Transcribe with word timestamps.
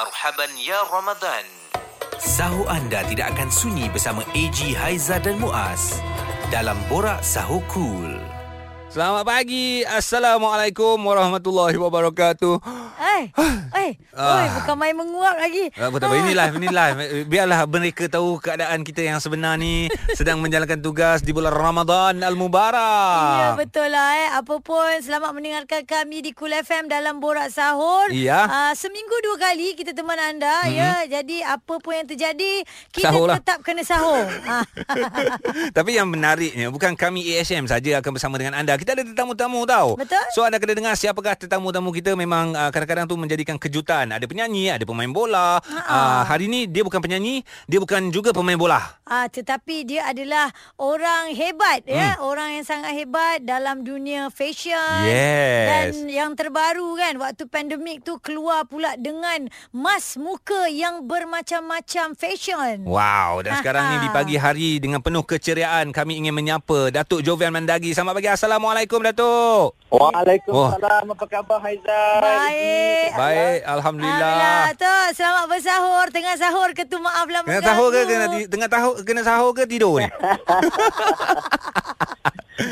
Marhaban 0.00 0.48
Ya 0.56 0.80
Ramadan. 0.88 1.44
Sahur 2.16 2.64
anda 2.72 3.04
tidak 3.04 3.36
akan 3.36 3.52
sunyi 3.52 3.84
bersama 3.92 4.24
AG 4.32 4.72
Haiza 4.72 5.20
dan 5.20 5.36
Muaz 5.36 6.00
dalam 6.48 6.80
Borak 6.88 7.20
Sahur 7.20 7.60
Cool. 7.68 8.16
Selamat 8.88 9.28
pagi. 9.28 9.84
Assalamualaikum 9.84 10.96
warahmatullahi 11.04 11.76
wabarakatuh. 11.76 12.64
Eh, 13.20 13.54
eh, 13.76 13.92
Ah. 14.10 14.42
oi, 14.42 14.46
bukan 14.60 14.76
main 14.76 14.94
menguap 14.96 15.36
lagi. 15.38 15.70
Apa, 15.78 15.96
tak 16.02 16.06
apa. 16.10 16.16
Ini 16.18 16.32
live, 16.34 16.54
ini 16.58 16.68
live. 16.68 16.96
Biarlah 17.30 17.60
mereka 17.64 18.04
tahu 18.10 18.42
keadaan 18.42 18.82
kita 18.82 19.06
yang 19.06 19.22
sebenar 19.22 19.54
ni 19.54 19.86
sedang 20.18 20.42
menjalankan 20.42 20.82
tugas 20.82 21.22
di 21.22 21.30
bulan 21.30 21.54
Ramadan 21.54 22.18
Al-Mubarak. 22.18 23.38
Ya 23.38 23.48
betul 23.54 23.88
lah 23.92 24.08
eh. 24.18 24.28
Apa 24.34 24.58
pun 24.58 24.90
selamat 24.98 25.30
mendengarkan 25.36 25.86
kami 25.86 26.26
di 26.26 26.30
Cool 26.34 26.52
FM 26.52 26.90
dalam 26.90 27.22
Borak 27.22 27.52
Sahur. 27.54 28.10
Iya. 28.10 28.46
Uh, 28.48 28.72
seminggu 28.74 29.14
dua 29.22 29.36
kali 29.38 29.78
kita 29.78 29.94
teman 29.94 30.18
anda 30.18 30.66
mm-hmm. 30.66 30.74
ya. 30.74 30.92
Jadi 31.20 31.36
apa 31.44 31.74
pun 31.78 31.92
yang 31.94 32.08
terjadi 32.08 32.52
kita 32.90 33.10
Sahur 33.10 33.30
lah. 33.30 33.38
tetap 33.38 33.62
kena 33.62 33.82
sahur. 33.84 34.26
Ah. 34.50 34.66
Tapi 35.76 35.94
yang 35.94 36.10
menariknya 36.10 36.72
bukan 36.74 36.98
kami 36.98 37.22
ASM 37.38 37.70
saja 37.70 38.02
akan 38.02 38.18
bersama 38.18 38.34
dengan 38.34 38.58
anda. 38.58 38.74
Kita 38.74 38.98
ada 38.98 39.06
tetamu-tamu 39.06 39.62
tau. 39.62 39.94
Betul. 39.94 40.24
So 40.34 40.42
anda 40.42 40.58
kena 40.58 40.74
dengar 40.74 40.94
siapakah 40.98 41.38
tetamu-tamu 41.38 41.94
kita 41.94 42.18
memang 42.18 42.50
uh, 42.56 42.70
kadang-kadang 42.74 43.06
tu 43.10 43.18
menjadikan 43.18 43.58
kejutan. 43.58 44.14
Ada 44.14 44.22
penyanyi, 44.30 44.70
ada 44.70 44.86
pemain 44.86 45.10
bola. 45.10 45.58
Uh, 45.66 46.22
hari 46.22 46.46
ni 46.46 46.70
dia 46.70 46.86
bukan 46.86 47.02
penyanyi, 47.02 47.42
dia 47.66 47.82
bukan 47.82 48.14
juga 48.14 48.30
pemain 48.30 48.54
bola. 48.54 48.78
Ah, 49.02 49.26
tetapi 49.26 49.82
dia 49.82 50.06
adalah 50.06 50.54
orang 50.78 51.34
hebat 51.34 51.82
Hmm. 51.90 51.98
ya, 51.98 52.10
orang 52.22 52.54
yang 52.54 52.62
sangat 52.62 52.94
hebat 52.94 53.42
dalam 53.42 53.82
dunia 53.82 54.30
fashion. 54.30 55.10
Yes. 55.10 55.66
Dan 55.66 56.06
yang 56.06 56.30
terbaru 56.38 56.94
kan 56.94 57.18
waktu 57.18 57.50
pandemik 57.50 58.06
tu 58.06 58.22
keluar 58.22 58.62
pula 58.62 58.94
dengan 58.94 59.50
mas 59.74 60.14
muka 60.14 60.70
yang 60.70 61.02
bermacam-macam 61.08 62.14
fashion. 62.14 62.86
Wow, 62.86 63.42
dan 63.42 63.58
sekarang 63.58 63.96
ni 63.96 64.06
di 64.06 64.08
pagi 64.12 64.36
hari 64.36 64.78
dengan 64.78 65.02
penuh 65.02 65.24
keceriaan 65.24 65.90
kami 65.90 66.20
ingin 66.20 66.36
menyapa 66.36 66.92
Datuk 66.92 67.24
Jovian 67.24 67.50
Mandagi. 67.50 67.90
Selamat 67.96 68.20
pagi. 68.20 68.30
Assalamualaikum 68.30 69.00
Datuk. 69.00 69.74
Waalaikumsalam. 69.88 71.10
Apa 71.16 71.24
khabar 71.26 71.58
Haizal? 71.64 72.20
Baik. 72.20 72.99
Baik, 73.16 73.60
alhamdulillah. 73.64 74.74
Tu, 74.76 74.96
selamat 75.16 75.44
bersahur. 75.48 76.06
Tengah 76.12 76.34
sahur 76.36 76.68
ke 76.76 76.84
tu 76.84 76.98
maaf 77.00 77.26
lah 77.28 77.40
Tengah 77.46 77.62
sahur 77.64 77.88
ke 77.92 78.00
kena 78.04 78.26
tengah 78.48 78.68
tahu 78.68 78.90
kena 79.04 79.22
sahur 79.24 79.52
ke 79.56 79.64
tidur 79.64 80.00
ni? 80.00 80.08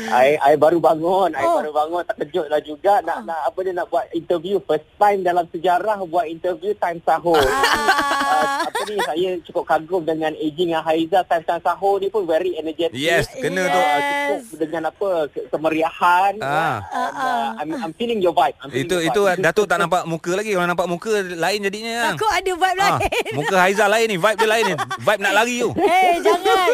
I, 0.09 0.27
I 0.39 0.53
baru 0.55 0.77
bangun. 0.77 1.31
I 1.31 1.41
Oh. 1.41 1.59
baru 1.59 1.71
bangun. 1.71 2.03
Terkejut 2.05 2.45
lah 2.45 2.59
juga. 2.59 3.01
Nak, 3.01 3.17
nak 3.23 3.39
apa 3.45 3.59
dia 3.59 3.73
nak 3.73 3.87
buat 3.87 4.05
interview. 4.11 4.61
First 4.61 4.85
time 4.95 5.19
dalam 5.21 5.45
sejarah 5.45 5.97
buat 6.03 6.25
interview 6.25 6.73
time 6.75 7.01
sahur. 7.01 7.39
Ah. 7.39 8.07
Uh, 8.29 8.45
apa 8.63 8.79
ni 8.85 8.95
saya 9.01 9.29
cukup 9.41 9.65
kagum 9.65 10.01
dengan 10.01 10.31
aging 10.33 10.69
yang 10.69 10.81
Haizal 10.81 11.25
time-time 11.25 11.59
sahur 11.59 11.97
ni 11.97 12.07
pun 12.07 12.23
very 12.23 12.53
energetic. 12.55 12.93
Yes, 12.93 13.25
kena 13.31 13.65
tu. 13.65 13.75
Uh, 13.75 13.87
Yes. 13.89 14.45
cukup 14.45 14.59
dengan 14.59 14.81
apa 14.87 15.09
ke- 15.27 15.45
kemeriahan. 15.49 16.33
Ah. 16.39 16.77
Uh, 16.87 17.47
I'm, 17.57 17.69
I'm 17.75 17.93
feeling 17.93 18.19
your 18.19 18.31
vibe. 18.31 18.53
I'm 18.59 18.69
feeling 18.69 18.85
Itu 18.85 18.95
your 18.95 19.09
itu 19.09 19.21
vibe. 19.23 19.41
Datuk 19.41 19.65
tak 19.65 19.77
nampak 19.77 20.05
muka 20.05 20.31
lagi. 20.31 20.51
Kalau 20.51 20.67
nampak 20.67 20.87
muka 20.87 21.11
lain 21.19 21.59
jadinya. 21.61 22.13
Takut 22.13 22.29
ada 22.29 22.51
vibe 22.51 22.77
Ah, 22.79 22.95
lain. 22.95 23.33
muka 23.33 23.55
Haizal 23.57 23.89
lain 23.89 24.07
ni, 24.07 24.17
vibe 24.17 24.37
dia 24.37 24.47
lain 24.47 24.63
ni. 24.65 24.75
Vibe 25.09 25.21
nak 25.21 25.33
lari 25.33 25.55
tu. 25.57 25.69
Eh, 25.75 26.13
jangan. 26.19 26.67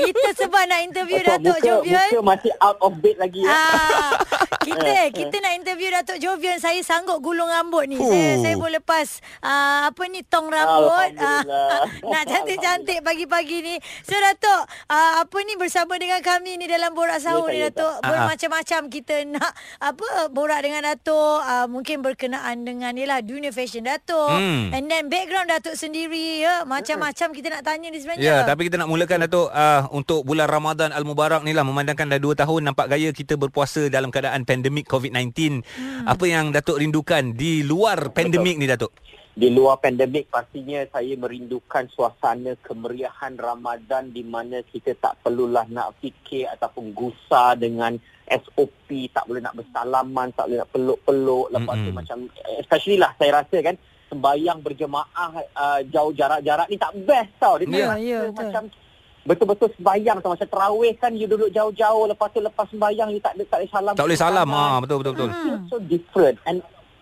Kita 0.00 0.28
sebab 0.36 0.62
nak 0.64 0.80
interview 0.80 1.18
Datuk 1.20 1.42
muka, 1.52 1.66
Jovian. 1.66 2.08
muka 2.08 2.20
masih 2.22 2.52
out 2.60 2.78
of 2.84 2.92
bed 3.00 3.16
lagi. 3.16 3.42
ya. 3.42 3.50
Ah, 3.50 4.12
kita 4.68 4.92
kita 5.10 5.36
nak 5.40 5.52
interview 5.56 5.88
Datuk 5.90 6.20
Jovian. 6.20 6.60
Saya 6.60 6.78
sanggup 6.84 7.24
gulung 7.24 7.48
rambut 7.48 7.88
ni. 7.88 7.96
Saya 7.96 8.36
saya 8.38 8.54
boleh 8.56 8.78
lepas 8.80 9.20
ah, 9.40 9.88
apa 9.88 10.02
ni 10.06 10.20
tong 10.22 10.52
rambut. 10.52 11.16
Ah, 11.18 11.42
nak 12.12 12.22
cantik-cantik 12.28 13.00
pagi-pagi 13.00 13.58
ni. 13.64 13.74
So 14.04 14.14
Datuk, 14.14 14.68
ah, 14.92 15.24
apa 15.24 15.36
ni 15.42 15.56
bersama 15.56 15.96
dengan 15.96 16.20
kami 16.20 16.60
ni 16.60 16.68
dalam 16.68 16.92
borak 16.92 17.18
sahur 17.18 17.48
Ya, 17.50 17.52
ni 17.56 17.58
Datuk. 17.72 17.96
Bermacam-macam 18.04 18.80
kita 18.92 19.24
nak 19.26 19.52
apa 19.80 20.28
borak 20.28 20.60
dengan 20.60 20.84
Datuk. 20.84 21.40
Ah, 21.42 21.64
mungkin 21.64 22.04
berkenaan 22.04 22.62
dengan 22.62 22.92
yalah 22.94 23.24
dunia 23.24 23.50
fashion 23.50 23.88
Datuk. 23.88 24.36
Hmm. 24.36 24.70
And 24.76 24.86
then 24.86 25.08
background 25.08 25.48
Datuk 25.48 25.74
sendiri 25.74 26.44
ya. 26.44 26.62
Macam-macam 26.68 27.32
kita 27.32 27.48
nak 27.48 27.62
tanya 27.64 27.88
ni 27.88 27.98
sebenarnya. 27.98 28.20
Ya, 28.22 28.36
tapi 28.44 28.68
kita 28.68 28.76
nak 28.76 28.92
mulakan 28.92 29.24
Datuk 29.24 29.48
uh, 29.48 29.88
untuk 29.90 30.22
bulan 30.28 30.46
Ramadan 30.46 30.92
Al-Mubarak 30.92 31.40
ni 31.42 31.56
lah 31.56 31.64
memandangkan 31.64 32.06
dah 32.06 32.20
2 32.20 32.36
tahun 32.36 32.49
nampak 32.58 32.90
gaya 32.90 33.14
kita 33.14 33.38
berpuasa 33.38 33.86
dalam 33.86 34.10
keadaan 34.10 34.42
pandemik 34.42 34.90
COVID-19. 34.90 35.62
Hmm. 35.62 36.10
Apa 36.10 36.26
yang 36.26 36.50
Datuk 36.50 36.82
rindukan 36.82 37.38
di 37.38 37.62
luar 37.62 38.10
pandemik 38.10 38.58
ni 38.58 38.66
Datuk? 38.66 38.90
Di 39.30 39.46
luar 39.46 39.78
pandemik 39.78 40.26
pastinya 40.26 40.82
saya 40.90 41.14
merindukan 41.14 41.86
suasana 41.94 42.58
kemeriahan 42.66 43.38
Ramadan 43.38 44.10
di 44.10 44.26
mana 44.26 44.58
kita 44.66 44.98
tak 44.98 45.22
perlulah 45.22 45.70
nak 45.70 45.94
fikir 46.02 46.50
ataupun 46.50 46.90
gusar 46.90 47.54
dengan 47.54 47.94
SOP, 48.26 49.10
tak 49.14 49.26
boleh 49.30 49.42
nak 49.42 49.54
bersalaman, 49.54 50.34
tak 50.34 50.50
boleh 50.50 50.58
nak 50.62 50.70
peluk-peluk. 50.74 51.46
Lepas 51.54 51.74
tu 51.78 51.82
Mm-mm. 51.90 51.98
macam, 51.98 52.18
especially 52.58 52.98
lah 52.98 53.14
saya 53.18 53.42
rasa 53.42 53.56
kan, 53.62 53.78
sembayang 54.10 54.58
berjemaah 54.66 55.30
uh, 55.54 55.80
jauh 55.86 56.10
jarak-jarak 56.10 56.66
ni 56.66 56.76
tak 56.78 56.92
best 57.06 57.30
tau. 57.38 57.54
Dia 57.62 57.66
Ya, 57.70 57.86
tak 57.86 57.90
rasa 57.94 58.02
ya, 58.02 58.20
betul. 58.34 58.70
Betul-betul 59.24 59.68
sembayang 59.76 60.18
tau. 60.20 60.32
Macam 60.32 60.48
terawih 60.48 60.92
kan, 60.96 61.12
you 61.16 61.28
duduk 61.28 61.52
jauh-jauh. 61.52 62.04
Lepas 62.08 62.28
tu 62.32 62.40
lepas 62.40 62.66
sembayang, 62.68 63.08
you 63.12 63.20
tak, 63.20 63.36
ada, 63.36 63.44
tak 63.48 63.58
boleh 63.60 63.70
salam. 63.72 63.94
Tak 63.96 64.06
boleh 64.06 64.20
salam. 64.20 64.48
Ah, 64.52 64.78
betul 64.80 64.96
betul 65.04 65.12
betul. 65.16 65.30
Hmm. 65.30 65.66
So 65.68 65.76
different 65.80 66.38
and 66.48 66.60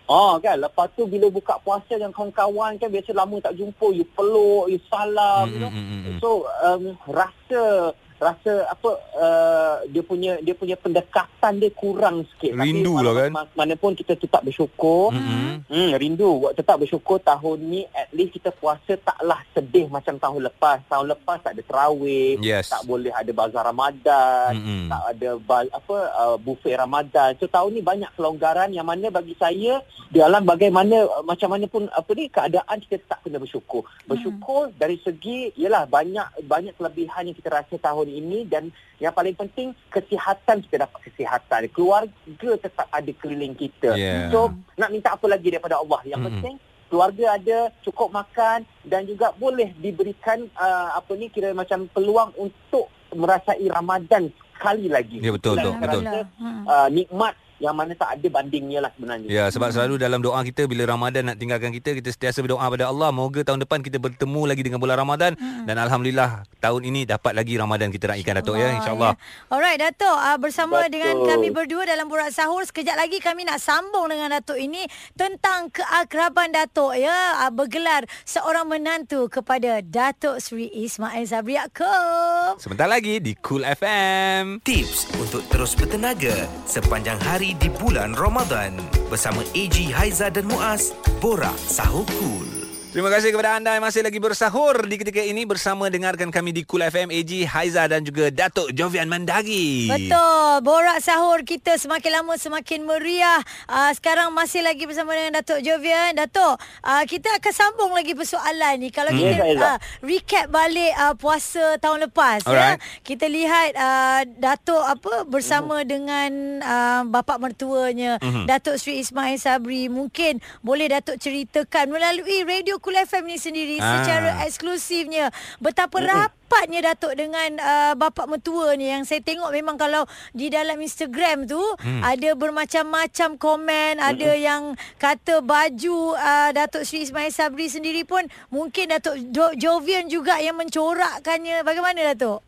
Oh 0.09 0.41
kan 0.41 0.57
lepas 0.57 0.89
tu 0.97 1.05
bila 1.05 1.29
buka 1.29 1.61
puasa 1.61 1.93
dengan 1.93 2.09
kawan-kawan 2.09 2.81
kan 2.81 2.89
biasa 2.89 3.13
lama 3.13 3.37
tak 3.45 3.53
jumpa 3.53 3.93
you 3.93 4.01
peluk 4.17 4.65
you 4.65 4.81
salam 4.89 5.45
Hmm, 5.45 5.53
you 5.53 5.59
know 5.61 5.69
hmm, 5.69 5.85
hmm, 5.85 6.01
hmm. 6.01 6.17
so 6.17 6.49
um, 6.65 6.97
rasa 7.05 7.93
rasa 8.19 8.67
apa 8.67 8.89
uh, 9.15 9.75
dia 9.87 10.03
punya 10.03 10.35
dia 10.39 10.51
punya 10.51 10.75
pendekatan 10.75 11.55
dia 11.55 11.71
kurang 11.71 12.27
sikit 12.29 12.51
Rindu 12.53 12.99
lah 12.99 13.13
kan? 13.15 13.31
mana, 13.31 13.49
mana 13.55 13.73
pun 13.73 13.95
kita 13.95 14.13
tetap 14.13 14.43
bersyukur 14.43 15.11
Hmm. 15.11 15.63
Hmm, 15.69 15.93
rindu. 15.95 16.49
Tetap 16.51 16.81
bersyukur 16.81 17.17
tahun 17.19 17.57
ni 17.61 17.81
at 17.91 18.09
least 18.09 18.33
kita 18.33 18.49
puasa 18.51 18.97
taklah 18.97 19.37
sedih 19.51 19.85
macam 19.87 20.17
tahun 20.17 20.49
lepas. 20.49 20.81
Tahun 20.85 21.05
lepas 21.05 21.39
tak 21.39 21.53
ada 21.53 21.61
terawih, 21.61 22.41
Yes. 22.41 22.67
tak 22.67 22.83
boleh 22.83 23.09
ada 23.09 23.29
bazar 23.29 23.63
Ramadan, 23.63 24.51
Mm-mm. 24.55 24.83
tak 24.89 25.01
ada 25.13 25.29
ba- 25.37 25.69
apa 25.69 25.97
uh, 26.11 26.37
buffet 26.37 26.73
Ramadan. 26.73 27.37
So 27.37 27.45
tahun 27.45 27.71
ni 27.71 27.81
banyak 27.81 28.11
kelonggaran 28.13 28.69
yang 28.69 28.83
mana 28.83 29.07
bagi 29.09 29.37
saya 29.37 29.79
dalam 30.09 30.41
bagaimana 30.43 31.05
uh, 31.05 31.23
macam 31.23 31.49
mana 31.49 31.65
pun 31.65 31.85
apa 31.85 32.09
ni 32.11 32.25
keadaan 32.27 32.77
kita 32.81 32.97
tak 33.05 33.19
kena 33.21 33.37
bersyukur. 33.37 33.85
Bersyukur 34.03 34.73
dari 34.73 34.97
segi 34.99 35.53
ialah 35.55 35.85
banyak 35.85 36.43
banyak 36.43 36.73
kelebihan 36.75 37.29
yang 37.29 37.37
kita 37.37 37.49
rasa 37.51 37.77
tahun 37.77 38.08
ini 38.09 38.49
dan 38.49 38.73
yang 38.97 39.13
paling 39.13 39.37
penting 39.37 39.71
kesihatan 39.93 40.65
kita 40.65 40.89
dapat 40.89 40.99
kesihatan. 41.05 41.69
Keluarga 41.71 42.51
tetap 42.57 42.87
ada 42.89 43.11
keliling 43.21 43.53
kita. 43.53 43.93
Yeah. 43.95 44.33
So 44.33 44.51
nak 44.75 44.89
minta 44.89 45.13
apa 45.13 45.25
lagi 45.29 45.53
daripada 45.53 45.77
Allah? 45.77 46.01
Yang 46.03 46.19
Mm-mm. 46.19 46.31
penting 46.41 46.55
keluarga 46.89 47.37
ada, 47.37 47.59
cukup 47.85 48.09
makan 48.09 48.65
dan 48.81 49.05
juga 49.05 49.29
boleh 49.37 49.71
diberikan 49.77 50.49
uh, 50.57 50.97
apa 50.97 51.13
ni 51.13 51.29
kira 51.29 51.53
macam 51.53 51.85
peluang 51.93 52.33
untuk 52.35 52.89
merasai 53.13 53.69
Ramadan 53.69 54.33
sekali 54.57 54.89
lagi. 54.89 55.21
Ya, 55.21 55.31
betul, 55.31 55.55
betul, 55.61 55.73
betul. 55.77 56.01
rasa. 56.03 56.19
Uh, 56.41 56.87
nikmat 56.89 57.33
yang 57.59 57.75
mana 57.75 57.91
tak 57.91 58.15
ada 58.17 58.27
bandingnya 58.31 58.79
lah 58.79 58.91
sebenarnya. 58.95 59.27
Ya, 59.27 59.45
sebab 59.51 59.69
selalu 59.75 59.99
dalam 59.99 60.23
doa 60.23 60.39
kita 60.47 60.63
bila 60.65 60.87
Ramadan 60.87 61.27
nak 61.27 61.37
tinggalkan 61.37 61.75
kita, 61.75 61.91
kita 61.91 62.09
sentiasa 62.15 62.39
berdoa 62.39 62.63
pada 62.63 62.87
Allah, 62.87 63.11
moga 63.11 63.43
tahun 63.43 63.67
depan 63.67 63.83
kita 63.83 63.99
bertemu 63.99 64.41
lagi 64.47 64.63
dengan 64.63 64.79
bulan 64.79 64.95
Ramadan 64.95 65.35
dan 65.67 65.75
alhamdulillah 65.75 66.47
tahun 66.63 66.81
ini 66.87 67.03
dapat 67.03 67.35
lagi 67.35 67.59
Ramadan 67.59 67.91
kita 67.91 68.15
raikan 68.15 68.39
Datuk 68.39 68.55
ya, 68.55 68.71
insya-Allah. 68.79 69.13
Ya. 69.19 69.51
Alright 69.51 69.79
Datuk, 69.79 70.17
uh, 70.17 70.37
bersama 70.39 70.87
Betul. 70.87 70.91
dengan 70.95 71.15
kami 71.27 71.47
berdua 71.51 71.83
dalam 71.83 72.07
Borak 72.07 72.31
Sahur 72.31 72.63
sekejap 72.63 72.95
lagi 72.95 73.19
kami 73.19 73.43
nak 73.43 73.59
sambung 73.59 74.07
dengan 74.07 74.31
Datuk 74.39 74.55
ini 74.55 74.87
tentang 75.19 75.67
keakraban 75.67 76.55
Datuk 76.55 76.95
ya, 76.95 77.43
uh, 77.43 77.51
bergelar 77.51 78.07
seorang 78.23 78.71
menantu 78.71 79.27
kepada 79.27 79.83
Datuk 79.83 80.39
Sri 80.39 80.71
Ismail 80.71 81.27
Sabri 81.27 81.59
Yaakob. 81.59 82.55
Sebentar 82.63 82.87
lagi 82.87 83.19
di 83.19 83.35
Cool 83.43 83.67
FM. 83.67 84.63
Tips 84.63 85.11
untuk 85.19 85.43
terus 85.51 85.75
bertenaga 85.75 86.47
sepanjang 86.63 87.19
hari 87.19 87.48
di 87.57 87.69
bulan 87.71 88.13
Ramadan 88.13 88.75
bersama 89.09 89.41
AG 89.57 89.89
Haiza 89.89 90.29
dan 90.29 90.45
Muaz. 90.45 90.93
Borak 91.17 91.57
Sahur 91.57 92.05
Cool. 92.19 92.58
Terima 92.89 93.05
kasih 93.07 93.29
kepada 93.29 93.53
anda 93.53 93.69
yang 93.69 93.85
masih 93.85 94.01
lagi 94.01 94.17
bersahur 94.17 94.81
di 94.83 94.97
ketika 94.97 95.21
ini 95.21 95.45
bersama 95.45 95.85
dengarkan 95.87 96.33
kami 96.33 96.49
di 96.49 96.65
Cool 96.65 96.81
FM 96.81 97.13
AG 97.13 97.45
Haiza 97.45 97.85
dan 97.85 98.01
juga 98.01 98.33
Datuk 98.33 98.73
Jovian 98.73 99.05
Mandagi. 99.05 99.85
Betul. 99.85 100.65
Borak 100.65 100.97
sahur 100.97 101.45
kita 101.45 101.77
semakin 101.77 102.17
lama 102.17 102.33
semakin 102.33 102.89
meriah. 102.89 103.45
Uh, 103.69 103.93
sekarang 103.93 104.33
masih 104.33 104.65
lagi 104.65 104.89
bersama 104.89 105.13
dengan 105.13 105.37
Datuk 105.37 105.61
Jovian. 105.61 106.17
Datuk, 106.17 106.57
uh, 106.81 107.03
kita 107.05 107.29
akan 107.37 107.53
sambung 107.53 107.93
lagi 107.93 108.17
persoalan 108.17 108.81
ni. 108.81 108.89
Kalau 108.89 109.13
kita 109.13 109.27
Ya, 109.29 109.37
Faizal. 109.37 109.61
uh, 109.61 109.77
recap 110.01 110.45
balik 110.49 110.93
uh, 110.97 111.13
puasa 111.13 111.77
tahun 111.77 112.09
lepas 112.09 112.41
Alright. 112.41 112.81
ya. 112.81 113.05
Kita 113.05 113.29
lihat 113.29 113.69
uh, 113.77 114.21
Datuk 114.25 114.81
apa 114.81 115.29
bersama 115.29 115.85
dengan 115.85 116.33
uh, 116.57 117.01
bapa 117.05 117.37
mertuanya 117.37 118.17
Mhm. 118.17 118.49
Datuk 118.49 118.81
Sri 118.81 118.97
Ismail 118.97 119.37
Sabri. 119.37 119.85
Mungkin 119.85 120.41
boleh 120.59 120.89
Datuk 120.89 121.21
ceritakan 121.21 121.93
melalui 121.93 122.41
radio 122.41 122.78
Kul 122.79 122.95
FM 122.97 123.23
ni 123.25 123.35
sendiri 123.35 123.77
Ah. 123.77 123.99
secara 123.99 124.29
eksklusifnya. 124.43 125.29
Betapa 125.57 125.99
rapatnya 125.99 126.39
Datuk 126.85 127.13
dengan 127.13 127.55
uh, 127.55 127.93
bapa 127.93 128.25
mertua 128.25 128.73
ni 128.73 128.87
yang 128.87 129.03
saya 129.03 129.19
tengok 129.19 129.49
memang 129.49 129.75
kalau 129.75 130.03
di 130.31 130.47
dalam 130.47 130.75
Instagram 130.77 131.45
tu 131.45 131.59
Hmm. 131.77 132.01
ada 132.01 132.33
bermacam-macam 132.33 133.29
komen, 133.35 133.93
ada 133.97 134.31
yang 134.31 134.71
kata 134.95 135.39
baju 135.39 135.97
uh, 136.13 136.49
Datuk 136.49 136.81
Sri 136.81 137.03
Ismail 137.03 137.29
Sabri 137.29 137.67
sendiri 137.67 138.01
pun 138.01 138.23
mungkin 138.47 138.89
Datuk 138.89 139.19
jo- 139.29 139.53
Jovian 139.53 140.07
juga 140.07 140.37
yang 140.37 140.55
mencorakkannya. 140.55 141.61
Bagaimana 141.61 142.09
Datuk? 142.09 142.41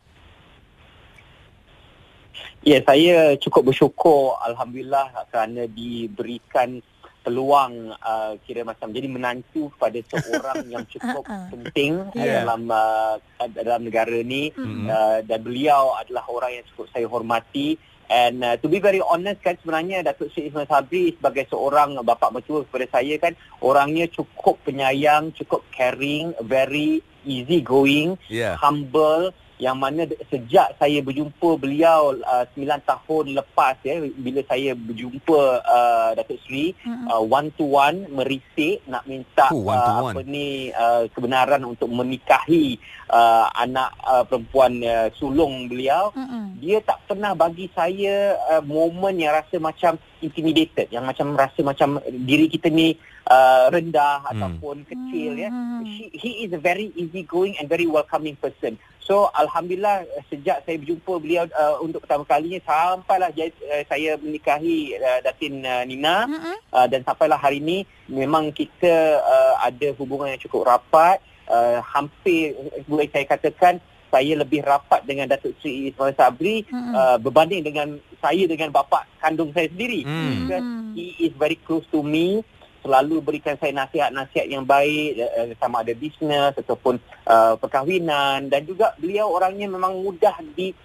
Ya, 2.62 2.78
saya 2.80 3.34
cukup 3.36 3.68
bersyukur 3.68 4.38
Alhamdulillah 4.40 5.10
kerana 5.28 5.66
diberikan 5.66 6.78
peluang 7.22 7.72
uh, 7.94 8.34
kira 8.42 8.62
macam 8.62 8.90
jadi 8.90 9.06
menantu 9.06 9.70
kepada 9.72 9.98
seorang 10.04 10.66
yang 10.74 10.84
cukup 10.86 11.24
Ah, 11.24 11.38
ah. 11.38 11.48
penting 11.48 11.92
Ya. 12.12 12.42
dalam 12.42 12.66
uh, 12.66 13.16
dalam 13.48 13.80
negara 13.82 14.18
ni 14.20 14.50
Mhm. 14.52 14.86
uh, 14.86 15.18
dan 15.22 15.40
beliau 15.40 15.94
adalah 15.94 16.26
orang 16.26 16.58
yang 16.58 16.66
cukup 16.68 16.86
saya 16.90 17.06
hormati 17.06 17.78
and 18.08 18.42
uh, 18.42 18.54
to 18.56 18.66
be 18.66 18.76
very 18.76 19.00
honest 19.00 19.40
kan 19.40 19.56
sebenarnya 19.56 20.02
Datuk 20.02 20.28
Seri 20.28 20.50
Ismail 20.50 20.66
Sabri 20.66 21.14
sebagai 21.14 21.48
seorang 21.48 21.96
bapa 22.02 22.28
mertua 22.28 22.66
kepada 22.66 22.86
saya 22.92 23.14
kan 23.16 23.32
orangnya 23.58 24.04
cukup 24.06 24.60
penyayang 24.62 25.30
cukup 25.32 25.62
caring 25.70 26.34
very 26.42 27.00
easy 27.22 27.62
going 27.62 28.18
Ya. 28.26 28.58
humble 28.58 29.30
yang 29.60 29.76
mana 29.78 30.08
sejak 30.26 30.74
saya 30.80 30.98
berjumpa 31.04 31.54
beliau 31.60 32.16
uh, 32.24 32.44
9 32.56 32.66
tahun 32.82 33.24
lepas 33.36 33.78
ya 33.84 34.00
bila 34.18 34.40
saya 34.48 34.72
berjumpa 34.74 35.40
uh, 35.62 36.10
Datuk 36.16 36.40
Seri 36.48 36.72
Mm-mm. 36.82 37.06
uh, 37.06 37.22
one 37.22 37.48
to 37.54 37.64
one 37.68 38.08
merisik 38.10 38.80
nak 38.88 39.04
minta 39.06 39.52
Oh, 39.52 39.62
one 39.68 39.78
uh, 39.78 40.00
one. 40.02 40.14
apa 40.16 40.20
ni 40.24 40.72
uh, 40.72 41.06
kebenaran 41.12 41.62
untuk 41.62 41.86
menikahi 41.92 42.80
uh, 43.12 43.52
anak 43.54 43.92
uh, 44.02 44.24
perempuan 44.26 44.82
uh, 44.82 45.08
sulung 45.14 45.68
beliau 45.68 46.10
Mm-mm. 46.16 46.58
dia 46.58 46.82
tak 46.82 46.98
pernah 47.06 47.36
bagi 47.36 47.70
saya 47.70 48.34
uh, 48.56 48.62
momen 48.64 49.20
yang 49.20 49.36
rasa 49.36 49.60
macam 49.62 49.94
intimidated 50.22 50.88
yang 50.88 51.04
macam 51.04 51.34
rasa 51.34 51.60
macam 51.60 51.98
diri 52.06 52.46
kita 52.46 52.70
ni 52.70 52.94
uh, 53.26 53.68
rendah 53.68 54.22
Hmm. 54.22 54.30
ataupun 54.32 54.76
kecil 54.86 55.34
ya 55.36 55.50
Hmm. 55.50 55.82
he, 55.82 56.08
he 56.14 56.30
is 56.46 56.50
a 56.54 56.60
very 56.62 56.94
easygoing 56.94 57.58
and 57.58 57.66
very 57.66 57.84
welcoming 57.84 58.38
person. 58.38 58.78
So 59.02 59.34
alhamdulillah 59.34 60.06
sejak 60.30 60.62
saya 60.62 60.78
berjumpa 60.78 61.18
beliau 61.18 61.44
uh, 61.50 61.82
untuk 61.82 62.06
pertama 62.06 62.22
kalinya 62.22 62.62
sampailah 62.62 63.34
jadi, 63.34 63.50
uh, 63.66 63.82
saya 63.90 64.14
menikahi 64.14 64.94
uh, 64.94 65.18
Datin 65.26 65.66
uh, 65.66 65.82
Nina 65.82 66.30
Mm-mm. 66.30 66.56
uh, 66.70 66.86
dan 66.86 67.02
sampailah 67.02 67.34
hari 67.34 67.58
ini 67.58 67.82
memang 68.06 68.54
kita 68.54 69.18
uh, 69.18 69.54
ada 69.58 69.90
hubungan 69.98 70.30
yang 70.30 70.38
cukup 70.38 70.70
rapat 70.70 71.18
uh, 71.50 71.82
hampir 71.82 72.54
eh, 72.54 72.86
boleh 72.86 73.10
saya 73.10 73.26
katakan 73.26 73.82
saya 74.12 74.36
lebih 74.36 74.60
rapat 74.60 75.00
dengan 75.02 75.24
Datuk 75.24 75.56
Seri 75.58 75.88
Ismail 75.88 76.12
Sabri 76.12 76.62
Mm-mm. 76.62 76.92
uh, 76.92 77.16
berbanding 77.16 77.64
dengan 77.64 77.88
saya 78.20 78.44
dengan 78.44 78.68
bapa 78.68 79.08
kandung 79.16 79.48
saya 79.50 79.66
sendiri. 79.66 80.04
Hmm. 80.04 80.44
Because 80.44 80.60
Hmm. 80.62 80.92
He 80.92 81.16
is 81.24 81.32
very 81.32 81.56
close 81.56 81.88
to 81.88 82.04
me 82.04 82.44
selalu 82.84 83.24
berikan 83.24 83.56
saya 83.56 83.72
nasihat-nasihat 83.72 84.44
yang 84.44 84.60
baik 84.60 85.16
uh, 85.16 85.48
sama 85.56 85.80
ada 85.80 85.96
bisnes 85.96 86.52
ataupun 86.52 87.00
uh, 87.24 87.56
perkahwinan 87.56 88.50
dan 88.50 88.60
juga 88.62 88.92
beliau 88.98 89.32
orangnya 89.32 89.64
memang 89.66 89.96
mudah 89.96 90.36
di 90.52 90.76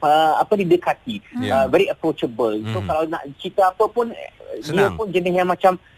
uh, 0.00 0.34
apa 0.36 0.52
didekati 0.54 1.22
Ya. 1.40 1.64
uh, 1.64 1.66
very 1.66 1.86
approachable 1.86 2.52
so 2.68 2.78
Mhm. 2.78 2.86
kalau 2.86 3.02
nak 3.06 3.22
cerita 3.38 3.70
apa 3.70 3.84
pun 3.86 4.10
eh, 4.10 4.30
dia 4.60 4.90
Senang. 4.90 4.94
pun 4.94 5.08
jenis 5.08 5.32
yang 5.32 5.48
macam 5.48 5.72
uh, 5.78 5.93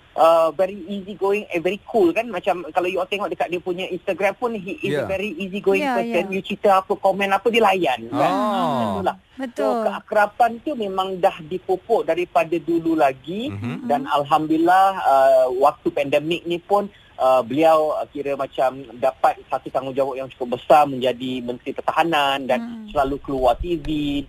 very 0.50 0.78
easy 0.86 1.12
going 1.14 1.44
and 1.46 1.60
very 1.60 1.76
cool 1.84 2.08
kan 2.08 2.24
macam 2.26 2.64
kalau 2.70 2.84
you 2.84 2.96
all 2.96 3.04
tengok 3.04 3.28
dekat 3.28 3.48
dia 3.48 3.58
punya 3.58 3.84
Instagram 3.86 4.32
pun 4.34 4.52
he 4.52 4.80
is 4.80 4.90
Ya. 4.90 5.02
a 5.02 5.06
very 5.06 5.32
easy 5.34 5.58
going 5.58 5.80
Ya, 5.80 5.92
person 5.94 6.24
ya. 6.24 6.32
you 6.32 6.40
cerita 6.40 6.80
apa 6.80 6.92
komen 6.94 7.28
apa 7.28 7.46
dia 7.46 7.60
layan 7.60 8.08
kan 8.10 8.32
Oh. 8.32 8.80
itulah 8.94 9.16
So 9.36 9.42
Betul. 9.42 9.84
keakraban 9.84 10.52
tu 10.60 10.72
memang 10.74 11.18
dah 11.18 11.36
dipupuk 11.42 12.02
daripada 12.02 12.56
dulu 12.56 12.96
lagi 12.96 13.52
Mhm. 13.52 13.84
dan 13.84 14.08
alhamdulillah 14.08 14.86
uh, 14.96 15.46
waktu 15.54 15.88
pandemik 15.90 16.40
ni 16.42 16.56
pun 16.58 16.88
uh, 17.14 17.40
beliau 17.40 17.92
uh, 17.94 18.06
kira 18.06 18.32
macam 18.34 18.80
dapat 18.94 19.36
satu 19.46 19.68
tanggungjawab 19.68 20.16
yang 20.16 20.28
cukup 20.30 20.56
besar 20.56 20.84
menjadi 20.84 21.40
menteri 21.42 21.70
pertahanan 21.70 22.42
dan 22.42 22.58
Hmm. 22.58 22.88
selalu 22.88 23.20
keluar 23.20 23.54
TV 23.54 24.24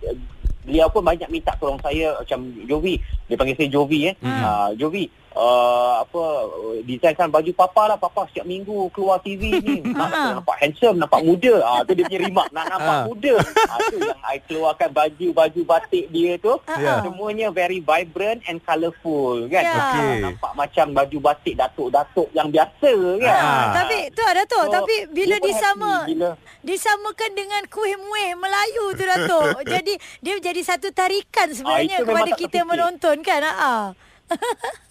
beliau 0.60 0.92
pun 0.92 1.00
banyak 1.00 1.28
minta 1.28 1.56
tolong 1.56 1.80
saya 1.80 2.12
macam 2.14 2.38
Jovi 2.62 3.00
dia 3.24 3.36
panggil 3.36 3.56
saya 3.56 3.70
Jovi 3.70 4.00
eh 4.04 4.14
Hmm. 4.20 4.42
uh, 4.42 4.70
Jovi 4.76 5.08
uh, 5.32 6.00
apa 6.00 6.22
desainkan 6.82 7.28
baju 7.28 7.50
papa 7.52 7.82
lah 7.86 7.96
papa 7.96 8.24
setiap 8.26 8.44
minggu 8.44 8.88
keluar 8.90 9.18
TV 9.18 9.58
ni 9.58 9.82
nak, 9.90 10.08
Ah. 10.08 10.30
nampak 10.36 10.56
handsome 10.58 10.96
nampak 10.96 11.20
muda 11.20 11.54
ah 11.60 11.80
tu 11.82 11.92
dia 11.92 12.04
punya 12.04 12.20
rimak 12.22 12.48
nak 12.50 12.66
nampak 12.68 12.94
Ah. 12.94 13.04
muda 13.04 13.34
ah 13.66 13.78
tu 13.86 13.96
yang 13.98 14.20
I 14.22 14.38
keluarkan 14.40 14.90
baju-baju 14.90 15.60
batik 15.64 16.04
dia 16.08 16.36
tu 16.36 16.54
Ya. 16.70 17.02
semuanya 17.02 17.50
very 17.50 17.78
vibrant 17.78 18.40
and 18.44 18.62
colourful 18.62 19.44
kan 19.46 19.62
Ya. 19.62 19.74
Okey. 19.74 20.14
nampak 20.24 20.52
macam 20.54 20.86
baju 20.92 21.18
batik 21.22 21.54
datuk-datuk 21.54 22.28
yang 22.32 22.48
biasa 22.48 22.92
kan 23.18 23.34
Ah. 23.34 23.46
Ha, 23.64 23.74
tapi 23.76 23.98
tu 24.10 24.22
ada 24.22 24.42
tu 24.44 24.56
So, 24.58 24.72
tapi 24.74 24.94
bila 25.08 25.36
disama 25.38 26.02
happy 26.02 26.12
bila 26.12 26.28
disamakan 26.60 27.30
dengan 27.32 27.62
kuih 27.66 27.94
muih 27.96 28.34
Melayu 28.34 28.90
tu 28.92 29.02
Datuk. 29.02 29.62
jadi 29.72 29.94
dia 30.18 30.34
jadi 30.42 30.60
satu 30.60 30.90
tarikan 30.90 31.48
sebenarnya 31.48 31.96
Ah, 31.96 32.02
memang 32.02 32.26
kepada 32.26 32.30
kita 32.34 32.58
menonton 32.62 33.16
kan. 33.20 33.40
Ha. 33.40 33.72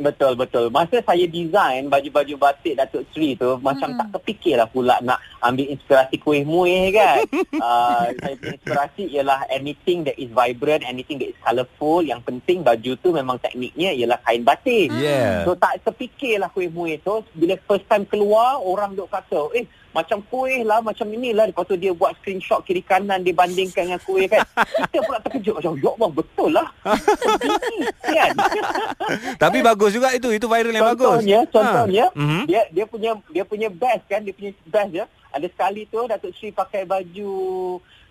Betul 0.00 0.40
betul. 0.40 0.72
Masa 0.72 1.04
saya 1.04 1.26
design 1.28 1.92
baju-baju 1.92 2.34
batik 2.40 2.80
Datuk 2.80 3.04
Seri 3.12 3.36
tu 3.36 3.60
macam 3.60 3.92
Mm-mm. 3.92 4.00
tak 4.00 4.08
terfikirlah 4.16 4.68
pula 4.72 4.96
nak 5.04 5.20
ambil 5.42 5.66
inspirasi 5.68 6.16
kuih 6.16 6.46
muih 6.46 6.94
kan. 6.94 7.26
uh, 7.58 8.06
saya 8.22 8.34
punya 8.38 8.54
inspirasi 8.54 9.02
ialah 9.10 9.42
anything 9.50 10.06
that 10.06 10.14
is 10.14 10.30
vibrant, 10.30 10.86
anything 10.86 11.18
that 11.18 11.28
is 11.28 11.38
colourful. 11.38 12.00
Yang 12.00 12.22
penting 12.22 12.62
baju 12.62 12.92
tu 12.96 13.10
memang 13.10 13.36
tekniknya 13.36 13.90
ialah 13.92 14.22
kain 14.22 14.40
batik. 14.40 14.88
Yeah. 14.94 15.42
So 15.42 15.58
tak 15.58 15.82
terfikirlah 15.82 16.48
kuih 16.48 16.70
muih 16.70 17.02
tu 17.02 17.26
bila 17.34 17.58
first 17.66 17.84
time 17.86 18.06
keluar 18.06 18.62
orang 18.62 18.94
duk 18.94 19.10
kata, 19.10 19.50
"Eh, 19.52 19.66
macam 19.90 20.22
kuih 20.24 20.62
lah, 20.62 20.78
macam 20.78 21.04
inilah." 21.04 21.50
Lepas 21.50 21.66
tu 21.66 21.74
dia 21.74 21.90
buat 21.90 22.14
screenshot 22.16 22.62
kiri 22.62 22.80
kanan 22.80 23.20
dia 23.20 23.34
bandingkan 23.34 23.90
dengan 23.90 24.00
kuih 24.00 24.30
kan. 24.30 24.46
Kita 24.88 25.02
pula 25.02 25.18
terkejut 25.18 25.58
macam, 25.58 25.74
"Ya 25.76 25.90
Allah, 25.90 26.10
betul 26.14 26.50
lah." 26.54 26.68
Kan. 28.00 28.30
Tapi 29.42 29.58
bagus 29.60 29.90
juga 29.90 30.14
itu. 30.14 30.30
Itu 30.30 30.46
viral 30.46 30.70
yang 30.70 30.86
bagus. 30.86 31.18
Contohnya, 31.18 31.40
contohnya 31.50 32.04
Ha. 32.12 32.18
Mhm. 32.18 32.42
dia 32.46 32.62
dia 32.70 32.84
punya 32.84 33.12
dia 33.30 33.44
punya 33.44 33.68
best 33.68 34.04
kan, 34.06 34.20
dia 34.22 34.34
punya 34.34 34.52
best 34.66 34.90
dia. 34.90 35.04
Ada 35.32 35.48
sekali 35.48 35.88
tu 35.88 36.04
Datuk 36.04 36.36
Sri 36.36 36.52
pakai 36.52 36.84
baju 36.84 37.32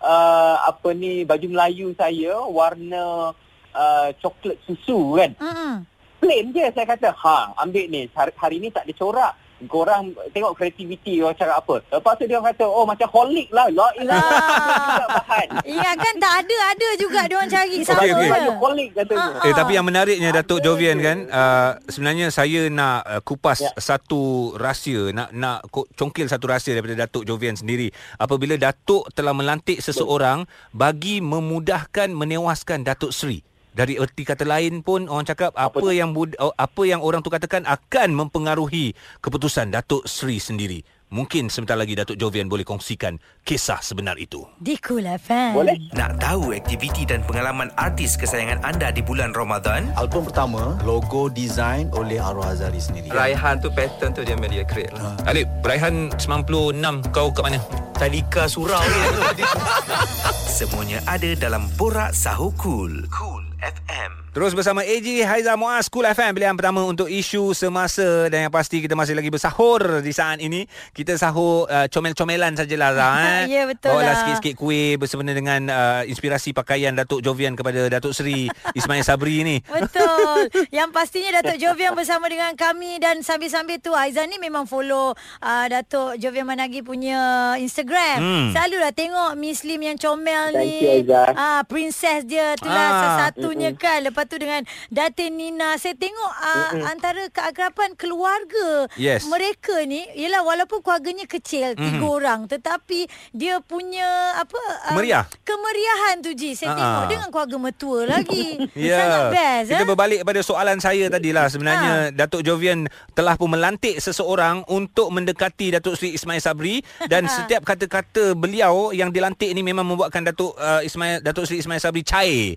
uh, 0.02 0.56
apa 0.66 0.90
ni 0.92 1.22
baju 1.22 1.46
Melayu 1.46 1.94
saya 1.94 2.42
warna 2.50 3.30
uh, 3.72 4.08
coklat 4.18 4.58
susu 4.66 5.16
kan. 5.16 5.32
Mm-mm. 5.38 5.74
Plain 6.22 6.54
je 6.54 6.66
saya 6.70 6.86
kata, 6.86 7.10
ha 7.18 7.50
ambil 7.58 7.86
ni 7.90 8.06
hari, 8.14 8.30
hari 8.38 8.56
ni 8.62 8.70
tak 8.70 8.86
ada 8.86 8.94
corak. 8.94 9.32
Korang 9.66 10.12
tengok 10.30 10.54
kreativiti 10.54 11.22
orang 11.22 11.36
cakap 11.36 11.62
apa. 11.62 11.76
Lepas 11.92 12.12
tu 12.18 12.24
dia 12.26 12.36
orang 12.38 12.54
kata, 12.54 12.64
oh 12.66 12.84
macam 12.84 13.08
holik 13.10 13.48
lah. 13.50 13.66
La 13.72 13.88
ilah. 13.98 14.18
Lah. 14.18 15.06
bahan. 15.22 15.46
Ingat 15.64 15.94
kan 15.96 16.14
tak 16.18 16.34
ada 16.44 16.56
ada 16.74 16.88
juga 16.98 17.20
dia 17.26 17.36
orang 17.38 17.50
cari 17.50 17.76
sama. 17.84 18.02
Okey. 18.02 18.28
Baju 18.28 18.52
holik 18.58 18.88
katanya. 18.94 19.28
Ah, 19.38 19.46
Eh 19.46 19.52
tapi 19.52 19.72
yang 19.74 19.86
menariknya 19.86 20.30
Datuk 20.32 20.60
Jovian 20.60 20.98
kan 20.98 21.18
uh, 21.28 21.70
sebenarnya 21.86 22.28
saya 22.32 22.68
nak 22.68 22.98
uh, 23.06 23.20
kupas 23.22 23.54
Ya. 23.62 23.70
satu 23.78 24.56
rahsia 24.58 25.14
nak 25.14 25.30
nak 25.30 25.70
congkil 25.70 26.26
satu 26.26 26.50
rahsia 26.50 26.74
daripada 26.74 27.06
Datuk 27.06 27.22
Jovian 27.22 27.54
sendiri 27.54 27.94
apabila 28.18 28.58
Datuk 28.58 29.06
telah 29.14 29.30
melantik 29.30 29.78
seseorang 29.78 30.50
bagi 30.74 31.22
memudahkan 31.22 32.10
menewaskan 32.10 32.82
Datuk 32.82 33.14
Seri 33.14 33.38
dari 33.72 33.96
erti 33.96 34.22
kata 34.22 34.44
lain 34.44 34.84
pun 34.84 35.08
orang 35.08 35.24
cakap 35.24 35.56
apa, 35.56 35.80
Apa 35.80 35.88
yang 35.96 36.12
bud, 36.12 36.36
apa 36.36 36.82
yang 36.84 37.00
orang 37.00 37.24
tu 37.24 37.32
katakan 37.32 37.64
akan 37.64 38.12
mempengaruhi 38.12 38.92
keputusan 39.24 39.72
Datuk 39.72 40.04
Seri 40.04 40.36
sendiri 40.36 40.84
mungkin 41.12 41.52
sebentar 41.52 41.76
lagi 41.76 41.92
Datuk 41.92 42.16
Jovian 42.16 42.48
boleh 42.48 42.64
kongsikan 42.64 43.20
kisah 43.44 43.80
sebenar 43.84 44.16
itu 44.16 44.48
Di 44.60 44.80
Cool 44.80 45.04
FM. 45.04 45.52
Boleh? 45.52 45.76
Nak 45.92 46.20
tahu 46.20 46.56
aktiviti 46.56 47.04
dan 47.04 47.20
pengalaman 47.24 47.68
artis 47.76 48.16
kesayangan 48.16 48.64
anda 48.64 48.88
di 48.88 49.04
bulan 49.04 49.36
Ramadan? 49.36 49.92
Album 49.96 50.28
pertama 50.28 50.80
logo 50.84 51.28
design 51.28 51.92
oleh 51.92 52.16
Arwah 52.16 52.52
Azari 52.52 52.80
sendiri. 52.80 53.12
Raihan 53.12 53.60
tu 53.60 53.68
pattern 53.72 54.16
tu 54.16 54.24
dia 54.24 54.36
media 54.40 54.64
create 54.64 54.92
lah. 54.96 55.16
Alip 55.28 55.48
Raihan 55.64 56.12
96 56.16 57.12
kau 57.12 57.28
kat 57.32 57.44
mana 57.44 57.60
Tadika 57.96 58.48
surau 58.48 58.80
ni. 58.80 59.44
Semuanya 60.60 61.04
ada 61.04 61.28
dalam 61.36 61.68
Borak 61.76 62.16
Sahur 62.16 62.56
Cool. 62.56 63.04
Cool 63.12 63.41
FM. 63.62 64.21
Terus 64.32 64.56
bersama 64.56 64.80
AG 64.80 65.04
Haiza 65.04 65.52
Muaz 65.54 65.92
Cool 65.92 66.08
FM 66.08 66.32
Pilihan 66.32 66.56
pertama 66.56 66.80
untuk 66.82 67.04
isu 67.04 67.52
semasa 67.52 68.32
Dan 68.32 68.48
yang 68.48 68.50
pasti 68.50 68.80
kita 68.80 68.96
masih 68.96 69.12
lagi 69.12 69.28
bersahur 69.28 70.00
Di 70.00 70.08
saat 70.08 70.40
ini 70.40 70.64
Kita 70.88 71.12
sahur 71.14 71.68
uh, 71.68 71.84
comel-comelan 71.86 72.56
sajalah 72.56 72.96
Zah, 72.96 73.12
eh? 73.44 73.52
Ya, 73.52 73.68
betul 73.68 73.92
Bawalah 73.92 74.08
lah. 74.08 74.16
sikit-sikit 74.24 74.56
kuih 74.56 74.96
Bersama 74.96 75.28
dengan 75.28 75.68
uh, 75.68 76.00
inspirasi 76.02 76.50
pakaian 76.50 76.96
Datuk 76.96 77.20
Jovian 77.20 77.52
Kepada 77.52 77.92
Datuk 77.92 78.16
Seri 78.16 78.48
Ismail 78.80 79.04
Sabri 79.04 79.44
ni 79.44 79.60
Betul. 79.68 80.48
Yang 80.72 80.88
pastinya 80.90 81.30
Datuk 81.36 81.60
Jovian 81.60 81.92
bersama 81.92 82.24
dengan 82.24 82.56
kami 82.56 82.96
dan 82.96 83.20
sambil-sambil 83.20 83.84
tu 83.84 83.92
Aizan 83.92 84.32
ni 84.32 84.40
memang 84.40 84.64
follow 84.64 85.12
uh, 85.38 85.66
Datuk 85.68 86.16
Jovian 86.16 86.48
Managi 86.48 86.80
punya 86.80 87.20
Instagram. 87.54 88.16
Hmm. 88.16 88.48
Selalu 88.50 88.76
dah 88.80 88.92
tengok 88.92 89.30
Miss 89.36 89.60
Lim 89.60 89.84
yang 89.84 89.96
comel 89.96 90.50
Thank 90.50 90.64
ni. 90.64 90.80
you, 90.80 90.88
Aizah. 90.98 91.26
Ah, 91.32 91.60
princess 91.62 92.24
dia 92.24 92.56
tu 92.56 92.64
lah 92.64 92.80
Ah. 92.80 92.88
salah 92.94 93.14
satunya 93.28 93.70
kan. 93.72 94.00
Lepas 94.02 94.21
tu 94.24 94.36
dengan 94.36 94.62
Datin 94.88 95.32
Nina. 95.32 95.74
Saya 95.74 95.94
tengok 95.94 96.32
uh, 96.32 96.70
antara 96.86 97.28
keakraban 97.28 97.94
keluarga 97.94 98.86
Yes. 98.94 99.24
mereka 99.24 99.82
ni 99.82 100.04
ialah 100.14 100.42
walaupun 100.42 100.80
keluarganya 100.80 101.24
kecil 101.24 101.72
tiga 101.72 101.98
Mhm. 101.98 102.04
orang 102.04 102.40
tetapi 102.44 103.04
dia 103.30 103.58
punya 103.60 104.04
apa 104.36 104.58
ah, 104.82 104.92
Kemeriah. 104.92 105.24
kemeriahan 105.42 106.20
tu 106.20 106.32
Ji. 106.32 106.52
Saya 106.52 106.70
Ah, 106.70 106.76
tengok 106.76 107.04
dengan 107.08 107.28
keluarga 107.28 107.56
mertua 107.58 108.00
lagi. 108.08 108.46
Ya. 108.74 108.98
Sangat 108.98 109.22
best. 109.30 109.68
Kita 109.68 109.82
eh? 109.82 109.88
berbalik 109.88 110.20
pada 110.22 110.40
soalan 110.40 110.78
saya 110.78 111.06
tadilah 111.08 111.46
sebenarnya 111.46 111.92
Ha. 111.92 112.10
Datuk 112.10 112.42
Jovian 112.42 112.86
telah 113.12 113.34
pun 113.34 113.48
melantik 113.48 113.98
seseorang 113.98 114.64
untuk 114.66 115.08
mendekati 115.08 115.70
Datuk 115.70 115.94
Seri 115.94 116.12
Ismail 116.12 116.40
Sabri 116.40 116.80
dan 117.06 117.28
setiap 117.32 117.62
kata-kata 117.62 118.32
beliau 118.32 118.90
yang 118.90 119.08
dilantik 119.08 119.46
ini 119.46 119.60
memang 119.60 119.84
membuatkan 119.84 120.24
Datuk 120.24 120.54
uh, 120.54 120.80
Ismail 120.80 121.20
Datuk 121.20 121.44
Seri 121.44 121.58
Ismail 121.58 121.78
Sabri 121.78 122.02
cair. 122.02 122.56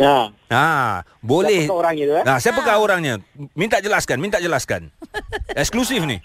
Ha. 0.00 0.32
Ha, 0.48 1.04
boleh. 1.20 1.68
Siapakah 1.68 1.80
orangnya 1.84 2.04
tu 2.08 2.14
eh? 2.16 2.24
Nah, 2.24 2.36
siapakah 2.40 2.74
Ha. 2.76 2.80
orangnya? 2.80 3.14
Minta 3.52 3.76
jelaskan, 3.84 4.16
minta 4.24 4.40
jelaskan. 4.40 4.88
Eksklusif 5.60 6.00
ni. 6.08 6.16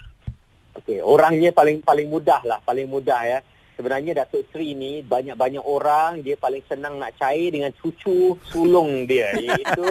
Okey, 0.80 1.04
orangnya 1.04 1.52
paling 1.52 1.84
paling 1.84 2.08
mudah 2.08 2.40
lah, 2.48 2.58
paling 2.64 2.88
mudah 2.88 3.20
ya. 3.28 3.38
Sebenarnya 3.78 4.10
Datuk 4.10 4.42
Seri 4.50 4.74
ni 4.74 5.06
banyak-banyak 5.06 5.62
orang 5.62 6.18
dia 6.26 6.34
paling 6.34 6.66
senang 6.66 6.98
nak 6.98 7.14
cair 7.14 7.54
dengan 7.54 7.70
cucu 7.78 8.34
sulung 8.50 9.06
dia 9.06 9.30
iaitu 9.46 9.86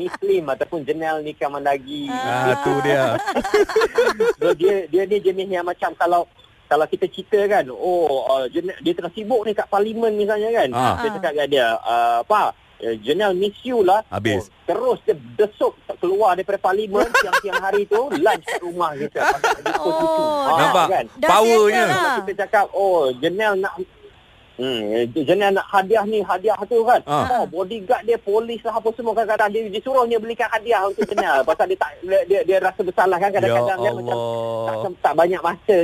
Muslim 0.00 0.48
ataupun 0.48 0.80
Jenel 0.88 1.20
Nika 1.20 1.44
Mandagi. 1.52 2.08
Ah, 2.08 2.56
tu 2.64 2.72
dia. 2.80 3.20
So, 4.40 4.54
dia 4.56 4.88
dia 4.88 5.04
ni 5.04 5.20
jenis 5.20 5.44
yang 5.50 5.66
macam 5.66 5.92
kalau 5.98 6.24
kalau 6.68 6.84
kita 6.88 7.04
cerita 7.12 7.40
kan, 7.48 7.68
oh 7.68 8.28
uh, 8.28 8.44
dia 8.52 8.92
tengah 8.96 9.12
sibuk 9.12 9.44
ni 9.44 9.52
kat 9.52 9.68
parlimen 9.68 10.16
misalnya 10.16 10.48
kan. 10.52 10.68
Ah. 10.72 10.96
Saya 11.00 11.10
cakap 11.20 11.32
kat 11.36 11.48
dia, 11.52 11.76
uh, 11.80 12.24
apa? 12.24 12.52
Uh, 12.78 12.94
Jenel 12.96 13.34
miss 13.34 13.58
you 13.62 13.82
lah. 13.82 14.06
Habis. 14.06 14.46
Oh, 14.46 14.66
terus 14.66 14.98
dia 15.02 15.14
besuk 15.34 15.72
keluar 15.98 16.32
daripada 16.32 16.56
parlimen 16.56 17.10
siang-siang 17.18 17.58
hari 17.58 17.82
tu 17.84 17.98
lunch 18.12 18.44
kat 18.44 18.60
rumah 18.60 18.94
kita. 18.94 19.18
Oh, 19.76 20.46
Ah, 20.46 20.56
Nampak? 20.56 20.86
Kan? 20.88 21.04
Powernya. 21.18 21.82
lah. 21.84 22.14
Kita 22.22 22.32
cakap 22.40 22.70
oh 22.70 23.10
Janelle 23.14 23.58
nak 23.58 23.74
Hmm, 24.58 25.06
Janelle 25.14 25.54
nak 25.54 25.70
hadiah 25.70 26.02
ni, 26.02 26.18
hadiah 26.18 26.58
tu 26.66 26.82
kan. 26.82 26.98
Ah. 27.06 27.30
Oh, 27.38 27.44
bodyguard 27.46 28.02
dia, 28.02 28.18
polis 28.18 28.58
lah 28.66 28.74
apa 28.74 28.90
semua 28.98 29.14
kadang-kadang 29.14 29.54
dia, 29.54 29.70
dia 29.70 29.80
suruh 29.80 30.02
dia 30.04 30.18
belikan 30.18 30.50
hadiah 30.50 30.82
untuk 30.82 31.06
Janelle. 31.06 31.46
Pasal 31.48 31.70
dia 31.70 31.78
tak 31.78 31.90
dia, 32.02 32.20
dia, 32.26 32.40
dia 32.42 32.56
rasa 32.58 32.80
bersalah 32.82 33.22
kan 33.22 33.30
kadang-kadang 33.30 33.78
Ya 33.78 33.90
kan 33.94 34.02
macam 34.02 34.92
tak, 34.98 35.00
tak 35.00 35.14
banyak 35.14 35.40
masa 35.40 35.76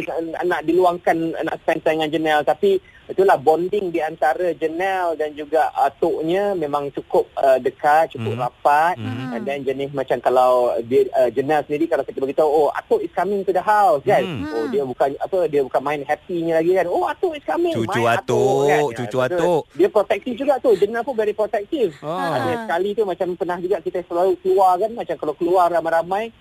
nak 0.43 0.61
diluangkan 0.67 1.17
nak 1.47 1.57
spend 1.63 1.81
time 1.87 2.03
dengan 2.03 2.11
Janelle 2.11 2.45
tapi 2.45 2.71
itulah 3.05 3.37
bonding 3.37 3.93
di 3.93 4.01
antara 4.01 4.57
Janelle 4.57 5.13
dan 5.21 5.37
juga 5.37 5.69
atuknya 5.77 6.57
memang 6.57 6.89
cukup 6.91 7.29
uh, 7.37 7.61
dekat, 7.61 8.17
cukup 8.17 8.33
Hmm. 8.35 8.43
rapat. 8.49 8.95
Hmm. 8.97 9.37
And 9.37 9.45
then 9.45 9.61
jenis 9.63 9.93
macam 9.93 10.19
kalau 10.19 10.73
dia 10.89 11.05
uh, 11.13 11.29
Janelle 11.29 11.63
sendiri 11.69 11.85
kalau 11.85 12.03
kita 12.03 12.19
beritahu 12.19 12.49
oh 12.49 12.69
atuk 12.73 13.05
is 13.05 13.13
coming 13.13 13.45
to 13.45 13.53
the 13.53 13.61
house 13.61 14.01
kan. 14.03 14.25
Hmm. 14.25 14.49
Oh 14.51 14.65
dia 14.73 14.83
bukan 14.83 15.13
apa 15.21 15.39
dia 15.47 15.61
bukan 15.61 15.83
main 15.85 16.03
happy-nya 16.03 16.65
lagi 16.65 16.73
kan. 16.75 16.87
Oh 16.89 17.05
atuk 17.05 17.37
is 17.37 17.45
coming. 17.45 17.77
Cucu 17.77 18.01
main 18.03 18.17
atuk, 18.17 18.64
kan. 18.69 18.81
cucu 18.97 19.17
Ya, 19.19 19.27
atuk. 19.29 19.63
Dia 19.77 19.89
protektif 19.89 20.33
juga 20.37 20.55
tu. 20.61 20.71
Janelle 20.77 21.05
pun 21.05 21.15
very 21.15 21.35
protektif. 21.37 21.97
Ah. 22.01 22.41
Ada 22.41 22.53
sekali 22.67 22.89
tu 22.97 23.03
macam 23.05 23.29
pernah 23.37 23.59
juga 23.61 23.77
kita 23.81 24.01
selalu 24.07 24.39
keluar 24.41 24.81
kan 24.81 24.91
macam 24.93 25.17
kalau 25.21 25.35
keluar 25.37 25.67
ramai-ramai 25.71 26.33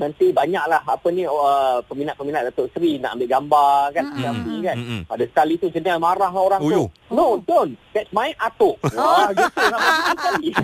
nanti 0.00 0.32
banyaklah 0.32 0.80
apa 0.80 1.08
ni 1.12 1.28
uh, 1.28 1.84
peminat-peminat 1.84 2.48
Datuk 2.48 2.72
Seri 2.72 2.96
nak 2.96 3.14
ambil 3.14 3.28
gambar 3.28 3.76
kan 3.92 4.04
Mm-mm. 4.08 4.22
selfie 4.24 4.58
kan. 4.64 4.76
Mm-mm. 4.80 5.00
Ada 5.06 5.24
sekali 5.28 5.54
tu 5.54 5.68
Janelle 5.68 6.00
marah 6.00 6.32
lah 6.32 6.40
orang 6.40 6.60
Oh, 6.60 6.70
yo. 6.70 6.76
tu. 6.80 6.84
No, 7.10 7.36
don't. 7.42 7.74
That's 7.90 8.08
my 8.14 8.30
atuk. 8.38 8.78
Wah, 8.86 9.28
gitu 9.36 9.60
ramai 9.60 10.14
sekali. 10.14 10.48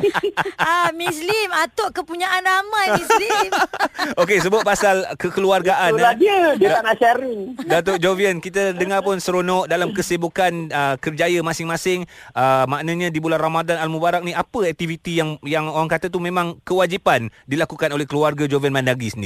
Ah, 0.57 0.89
Miss 0.95 1.19
Lim, 1.19 1.51
atuk 1.53 1.91
kepunyaan 1.93 2.41
ramai 2.41 2.97
Miss 2.97 3.11
Lim. 3.13 3.51
Okey, 4.23 4.39
sebut 4.39 4.63
pasal 4.63 5.03
kekeluargaan. 5.19 5.93
Itulah 5.93 6.15
eh. 6.15 6.19
dia. 6.19 6.39
Dia 6.55 6.69
tak 6.79 6.83
nak 6.87 6.97
sharing. 6.97 7.41
Datuk 7.67 7.99
Jovian, 7.99 8.39
kita 8.39 8.73
dengar 8.73 9.03
pun 9.03 9.19
seronok 9.19 9.67
dalam 9.67 9.91
kesibukan 9.91 10.71
uh, 10.71 10.95
kerjaya 10.97 11.43
masing-masing. 11.43 12.07
Uh, 12.31 12.65
maknanya 12.67 13.11
di 13.11 13.19
bulan 13.19 13.43
Ramadan 13.43 13.77
Al-Mubarak 13.77 14.23
ni 14.23 14.31
apa 14.31 14.65
aktiviti 14.65 15.19
yang 15.19 15.35
yang 15.43 15.67
orang 15.67 15.91
kata 15.91 16.07
tu 16.07 16.23
memang 16.23 16.63
kewajipan 16.63 17.27
dilakukan 17.45 17.91
oleh 17.91 18.07
keluarga 18.07 18.47
Jovian 18.47 18.71
Mandagi 18.71 19.11
sendiri? 19.11 19.26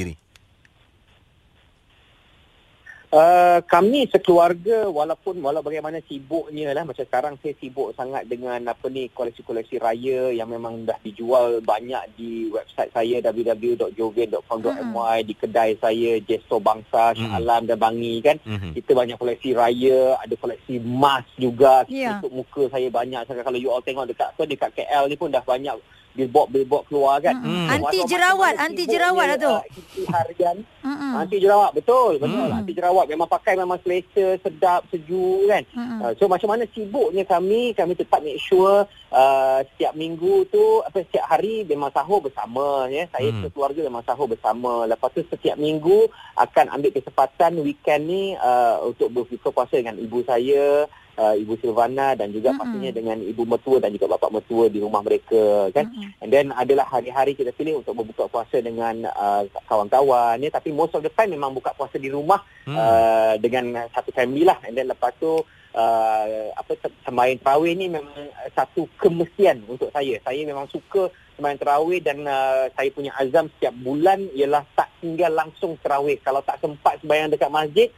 Uh, 3.10 3.58
kami 3.66 4.06
sekeluarga 4.06 4.86
walaupun 4.86 5.42
walau 5.42 5.66
bagaimana 5.66 5.98
sibuknya 6.06 6.70
lah 6.70 6.86
macam 6.86 7.02
sekarang 7.02 7.34
saya 7.42 7.58
sibuk 7.58 7.90
sangat 7.98 8.22
dengan 8.30 8.62
apa 8.62 8.86
ni 8.86 9.10
koleksi-koleksi 9.10 9.82
raya 9.82 10.30
yang 10.30 10.46
memang 10.46 10.86
dah 10.86 10.94
dijual 11.02 11.58
banyak 11.58 11.98
di 12.14 12.46
website 12.54 12.94
saya 12.94 13.18
www.jovian.com.my 13.18 15.18
di 15.26 15.34
kedai 15.34 15.74
saya 15.82 16.22
Jesto 16.22 16.62
Bangsa, 16.62 17.10
Shah 17.10 17.26
Mm. 17.26 17.34
Alam 17.34 17.62
dan 17.66 17.82
Bangi 17.82 18.22
kan 18.22 18.38
Mm-hmm. 18.46 18.72
kita 18.78 18.94
banyak 18.94 19.18
koleksi 19.18 19.50
raya 19.52 20.14
ada 20.14 20.34
koleksi 20.38 20.78
emas 20.78 21.26
juga 21.34 21.82
Ya. 21.90 22.22
tutup 22.22 22.30
muka 22.30 22.70
saya 22.70 22.86
banyak 22.88 23.26
Sekarang 23.26 23.42
kalau 23.42 23.58
you 23.58 23.74
all 23.74 23.82
tengok 23.82 24.06
dekat 24.06 24.30
apa 24.30 24.46
dekat 24.46 24.70
KL 24.70 25.10
ni 25.10 25.18
pun 25.18 25.34
dah 25.34 25.42
banyak 25.42 25.74
billboard-billboard 26.14 26.84
keluar 26.90 27.22
kan 27.22 27.38
Mm-mm. 27.38 27.70
Hmm. 27.70 27.74
Anti 27.78 27.98
jerawat, 28.06 28.54
anti 28.58 28.84
jerawat 28.86 29.26
lah 29.30 29.38
tu. 29.38 29.54
uh, 29.54 29.62
harian 30.10 30.56
Mm-mm. 30.82 31.12
Anti 31.22 31.36
jerawat 31.38 31.70
betul 31.76 32.18
betul 32.18 32.48
Hmm. 32.50 32.58
anti 32.60 32.72
jerawat 32.74 33.06
memang 33.06 33.28
pakai 33.30 33.54
memang 33.54 33.78
selesa 33.84 34.38
sedap 34.42 34.86
sejuk 34.90 35.46
kan. 35.46 35.62
Mm-mm. 35.76 35.98
Uh, 36.02 36.12
so 36.18 36.26
macam 36.26 36.50
mana 36.56 36.64
sibuknya 36.70 37.22
kami 37.22 37.76
kami 37.76 37.92
tetap 37.94 38.20
make 38.24 38.40
sure 38.40 38.88
uh, 39.12 39.58
setiap 39.74 39.92
minggu 39.94 40.46
tu 40.50 40.82
apa 40.82 41.04
setiap 41.06 41.26
hari 41.30 41.62
memang 41.66 41.92
sahur 41.94 42.18
bersama 42.24 42.90
ya. 42.90 43.06
Saya 43.12 43.30
hmm. 43.30 43.50
keluarga 43.52 43.80
memang 43.86 44.02
sahur 44.06 44.26
bersama. 44.26 44.86
Lepas 44.88 45.14
tu 45.14 45.20
setiap 45.28 45.56
minggu 45.58 46.10
akan 46.38 46.74
ambil 46.74 46.90
kesempatan 46.94 47.60
weekend 47.60 48.02
ni 48.08 48.34
uh, 48.38 48.82
untuk 48.86 49.12
berbuka 49.12 49.52
puasa 49.52 49.78
dengan 49.78 49.98
ibu 50.00 50.24
saya 50.24 50.86
uh, 51.20 51.36
Ibu 51.36 51.60
Silvana 51.60 52.16
dan 52.16 52.32
juga 52.32 52.56
Mm-mm. 52.56 52.60
pastinya 52.64 52.90
dengan 52.96 53.20
ibu 53.20 53.44
mertua 53.44 53.76
dan 53.76 53.92
juga 53.92 54.16
bapa 54.16 54.32
mertua 54.32 54.72
di 54.72 54.80
rumah 54.80 55.04
mereka 55.04 55.68
kan. 55.76 55.92
Mm-mm. 55.92 56.24
And 56.24 56.30
then 56.32 56.46
adalah 56.56 56.88
hari-hari 56.88 57.36
kita 57.36 57.52
pilih 57.52 57.84
untuk 57.84 57.92
berbuka 57.92 58.32
puasa 58.32 58.64
dengan 58.64 59.04
uh, 59.04 59.44
kawan-kawan 59.68 60.40
ya 60.40 60.48
tapi 60.48 60.72
most 60.72 60.96
of 60.96 61.04
the 61.04 61.12
time 61.12 61.36
memang 61.36 61.52
buka 61.52 61.76
puasa 61.76 62.00
di 62.00 62.08
rumah 62.08 62.40
Hmm. 62.60 62.76
uh, 62.76 63.34
dengan 63.40 63.88
satu 63.90 64.12
family 64.12 64.44
lah 64.44 64.60
and 64.68 64.76
then 64.76 64.86
lepas 64.86 65.10
tu 65.16 65.42
uh, 65.74 66.26
apa 66.54 66.72
se- 66.76 66.98
sembahyang 67.02 67.40
tarawih 67.40 67.72
ni 67.74 67.88
memang 67.88 68.12
satu 68.52 68.86
kemestian 69.00 69.64
untuk 69.66 69.88
saya. 69.90 70.20
Saya 70.22 70.44
memang 70.44 70.68
suka 70.68 71.08
sembahyang 71.34 71.60
tarawih 71.60 72.00
dan 72.04 72.20
uh, 72.28 72.68
saya 72.76 72.88
punya 72.92 73.16
azam 73.16 73.48
setiap 73.56 73.74
bulan 73.80 74.28
ialah 74.36 74.62
tak 74.76 74.92
tinggal 75.00 75.32
langsung 75.32 75.80
tarawih. 75.80 76.20
Kalau 76.20 76.44
tak 76.44 76.60
sempat 76.60 77.00
sembahyang 77.00 77.32
dekat 77.32 77.50
masjid 77.50 77.88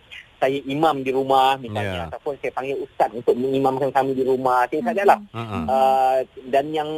saya 0.43 0.59
imam 0.67 1.01
di 1.01 1.11
rumah 1.11 1.55
misalnya 1.57 1.95
Ya. 1.95 2.07
ataupun 2.11 2.35
saya 2.37 2.51
panggil 2.51 2.75
ustaz 2.77 3.15
untuk 3.15 3.39
mengimamkan 3.39 3.89
kami 3.89 4.13
di 4.13 4.27
rumah. 4.27 4.67
Lah. 4.67 5.23
Uh-uh. 5.31 5.63
Uh, 5.65 6.19
dan 6.49 6.67
yang 6.69 6.91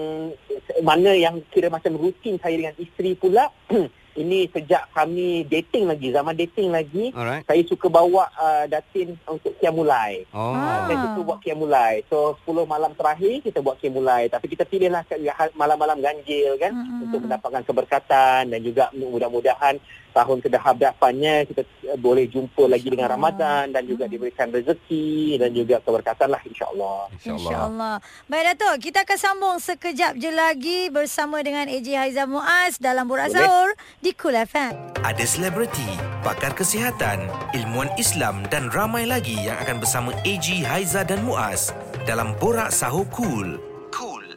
mana 0.80 1.12
yang 1.12 1.44
kira 1.50 1.68
macam 1.68 1.92
rutin 1.94 2.40
saya 2.40 2.56
dengan 2.56 2.74
isteri 2.76 3.12
pula 3.12 3.52
ini 4.14 4.46
sejak 4.46 4.88
kami 4.90 5.42
dating 5.44 5.84
lagi 5.84 6.08
zaman 6.08 6.32
dating 6.32 6.70
lagi 6.70 7.10
Alright. 7.10 7.42
saya 7.44 7.62
suka 7.64 7.90
bawa 7.90 8.30
uh, 8.32 8.64
datin 8.64 9.18
untuk 9.24 9.52
kiamulai 9.58 10.22
Oh. 10.30 10.54
Ah. 10.54 10.86
saya 10.86 10.96
suka 11.04 11.20
buat 11.24 11.40
kiamulai 11.40 12.06
so 12.06 12.38
10 12.46 12.64
malam 12.64 12.94
terakhir 12.94 13.42
kita 13.42 13.58
buat 13.58 13.76
kiamulai 13.76 14.30
tapi 14.30 14.46
kita 14.46 14.62
pilihlah 14.64 15.02
ke- 15.04 15.18
malam-malam 15.52 15.98
ganjil 15.98 16.54
kan 16.56 16.70
Mm-mm. 16.72 17.04
untuk 17.04 17.26
mendapatkan 17.26 17.62
keberkatan 17.64 18.42
dan 18.48 18.60
juga 18.62 18.88
mudah-mudahan 18.94 19.76
tahun 20.14 20.38
kehadapannya 20.38 21.50
kita 21.50 21.62
uh, 21.90 21.98
boleh 21.98 22.30
jumpa 22.30 22.70
lagi 22.70 22.86
dengan. 22.88 23.06
Ramadan 23.14 23.68
dan 23.74 23.84
juga 23.84 24.08
diberikan 24.08 24.48
rezeki 24.48 25.36
dan 25.36 25.52
juga 25.52 25.76
keberkatan 25.82 26.32
lah 26.32 26.40
insyaAllah 26.46 27.10
InsyaAllah. 27.18 27.50
InsyaAllah. 27.50 27.96
Baik 28.30 28.44
Datuk, 28.54 28.76
kita 28.80 28.98
akan 29.04 29.18
sambung 29.18 29.56
sekejap 29.60 30.12
je 30.18 30.30
lagi 30.32 30.78
bersama 30.88 31.40
dengan 31.42 31.66
AJ 31.68 31.88
Haiza 31.98 32.24
Muaz 32.24 32.78
dalam 32.78 33.10
Borak. 33.10 33.32
Sahur 33.34 33.72
di 34.04 34.12
Cool 34.14 34.36
FM. 34.36 34.72
Ada 35.02 35.24
selebriti, 35.24 35.90
pakar 36.22 36.54
kesihatan, 36.54 37.26
ilmuwan 37.56 37.90
Islam 37.98 38.44
dan 38.52 38.70
ramai 38.70 39.08
lagi 39.08 39.34
yang 39.42 39.58
akan 39.64 39.82
bersama 39.82 40.14
AG 40.22 40.46
Haiza 40.64 41.02
dan 41.02 41.24
Muaz 41.24 41.74
dalam 42.04 42.36
Borak 42.38 42.70
Sahur 42.70 43.08
Cool. 43.10 43.73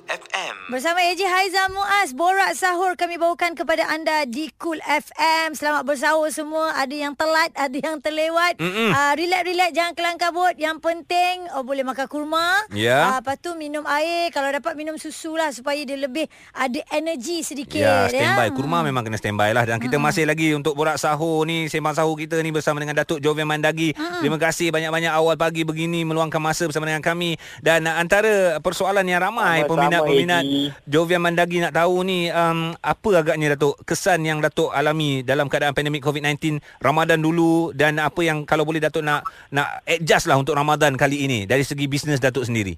Cool 0.07 0.55
Bersama 0.67 1.03
AJ 1.03 1.21
Haiza 1.21 1.67
Muaz 1.67 2.15
Borak 2.15 2.55
Sahur 2.55 2.95
kami 2.95 3.19
bawakan 3.19 3.55
kepada 3.55 3.91
anda 3.91 4.23
di 4.23 4.47
Cool 4.55 4.79
FM 4.79 5.51
Selamat 5.51 5.83
bersahur 5.83 6.31
semua 6.31 6.71
Ada 6.75 6.95
yang 6.95 7.11
telat 7.11 7.51
Ada 7.51 7.75
yang 7.75 7.99
terlewat 7.99 8.55
uh, 8.55 9.13
Relax-relax 9.15 9.75
Jangan 9.75 9.93
kelang 9.95 10.15
kabut 10.15 10.55
Yang 10.55 10.79
penting 10.79 11.51
oh, 11.51 11.67
Boleh 11.67 11.83
makan 11.83 12.07
kurma 12.07 12.63
Ya. 12.71 13.15
uh, 13.15 13.19
Lepas 13.19 13.35
tu 13.39 13.55
minum 13.55 13.83
air 13.83 14.31
Kalau 14.31 14.47
dapat 14.47 14.75
minum 14.75 14.95
susu 14.95 15.35
lah 15.35 15.51
Supaya 15.51 15.83
dia 15.83 15.99
lebih 15.99 16.27
Ada 16.55 16.79
energi 16.95 17.43
sedikit 17.43 17.83
Ya, 17.83 18.07
standby. 18.07 18.47
ya. 18.47 18.55
Kurma 18.55 18.79
memang 18.81 19.03
kena 19.03 19.19
standby 19.19 19.51
lah. 19.51 19.67
Dan 19.67 19.77
kita 19.77 19.99
masih 19.99 20.23
lagi 20.23 20.55
untuk 20.55 20.73
borak 20.73 20.95
sahur 20.95 21.43
ni, 21.43 21.67
sembang 21.67 21.93
sahur 21.93 22.15
kita 22.15 22.39
ni 22.39 22.49
bersama 22.49 22.79
dengan 22.79 22.97
Datuk 22.97 23.19
Jovian 23.19 23.45
Mandagi. 23.45 23.91
Terima 23.93 24.39
kasih 24.39 24.71
banyak-banyak 24.71 25.11
awal 25.13 25.35
pagi 25.35 25.61
begini 25.61 26.01
meluangkan 26.01 26.39
masa 26.41 26.65
bersama 26.65 26.87
dengan 26.89 27.03
kami. 27.03 27.35
Dan 27.61 27.85
uh, 27.85 27.99
antara 27.99 28.57
persoalan 28.59 29.05
yang 29.05 29.21
ramai 29.21 29.61
Sama-sama, 29.67 29.96
peminat-peminat. 30.03 30.43
Jovian 30.85 31.21
Mandagi 31.23 31.57
nak 31.63 31.73
tahu 31.73 32.05
ni, 32.05 32.29
um, 32.29 32.75
apa 32.77 33.09
agaknya 33.17 33.55
Datuk 33.55 33.79
kesan 33.87 34.21
yang 34.27 34.43
Datuk 34.43 34.69
alami 34.69 35.25
dalam 35.25 35.49
keadaan 35.49 35.73
pandemik 35.73 36.03
COVID-19 36.03 36.61
Ramadan 36.83 37.19
dulu 37.21 37.71
dan 37.73 37.97
apa 37.97 38.21
yang 38.21 38.43
kalau 38.43 38.67
boleh 38.67 38.83
Datuk 38.83 39.01
nak 39.01 39.25
nak 39.49 39.81
adjust 39.87 40.29
lah 40.29 40.37
untuk 40.37 40.53
Ramadan 40.53 40.93
kali 40.93 41.25
ini 41.25 41.39
dari 41.49 41.63
segi 41.65 41.89
bisnes 41.89 42.21
Datuk 42.21 42.45
sendiri. 42.45 42.77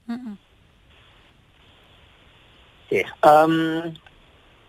Okay. 2.90 3.06
Um, 3.22 3.94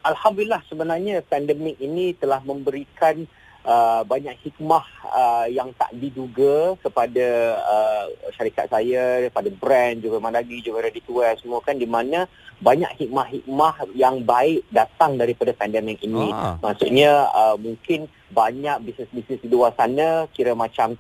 Alhamdulillah 0.01 0.65
sebenarnya 0.65 1.21
pandemik 1.25 1.77
ini 1.77 2.17
telah 2.17 2.41
memberikan 2.41 3.29
uh, 3.65 4.03
banyak 4.07 4.37
hikmah 4.41 4.85
uh, 5.05 5.47
yang 5.51 5.73
tak 5.77 5.93
diduga 5.97 6.77
kepada 6.81 7.27
uh, 7.61 8.05
syarikat 8.37 8.71
saya, 8.71 9.29
kepada 9.29 9.49
brand 9.53 10.01
juga 10.01 10.17
Mandagi, 10.23 10.65
juga 10.65 10.87
Ready 10.87 11.01
to 11.05 11.21
Wear 11.21 11.37
semua 11.41 11.61
kan 11.61 11.77
di 11.77 11.89
mana 11.89 12.25
banyak 12.61 12.93
hikmah-hikmah 13.01 13.97
yang 13.97 14.21
baik 14.21 14.69
datang 14.69 15.17
daripada 15.17 15.57
pandemik 15.57 16.05
ini. 16.05 16.29
Ah. 16.29 16.61
Maksudnya 16.61 17.33
uh, 17.33 17.57
mungkin 17.57 18.05
banyak 18.31 18.85
bisnes-bisnes 18.85 19.41
di 19.41 19.49
luar 19.49 19.73
sana 19.75 20.29
kira 20.31 20.53
macam 20.53 20.95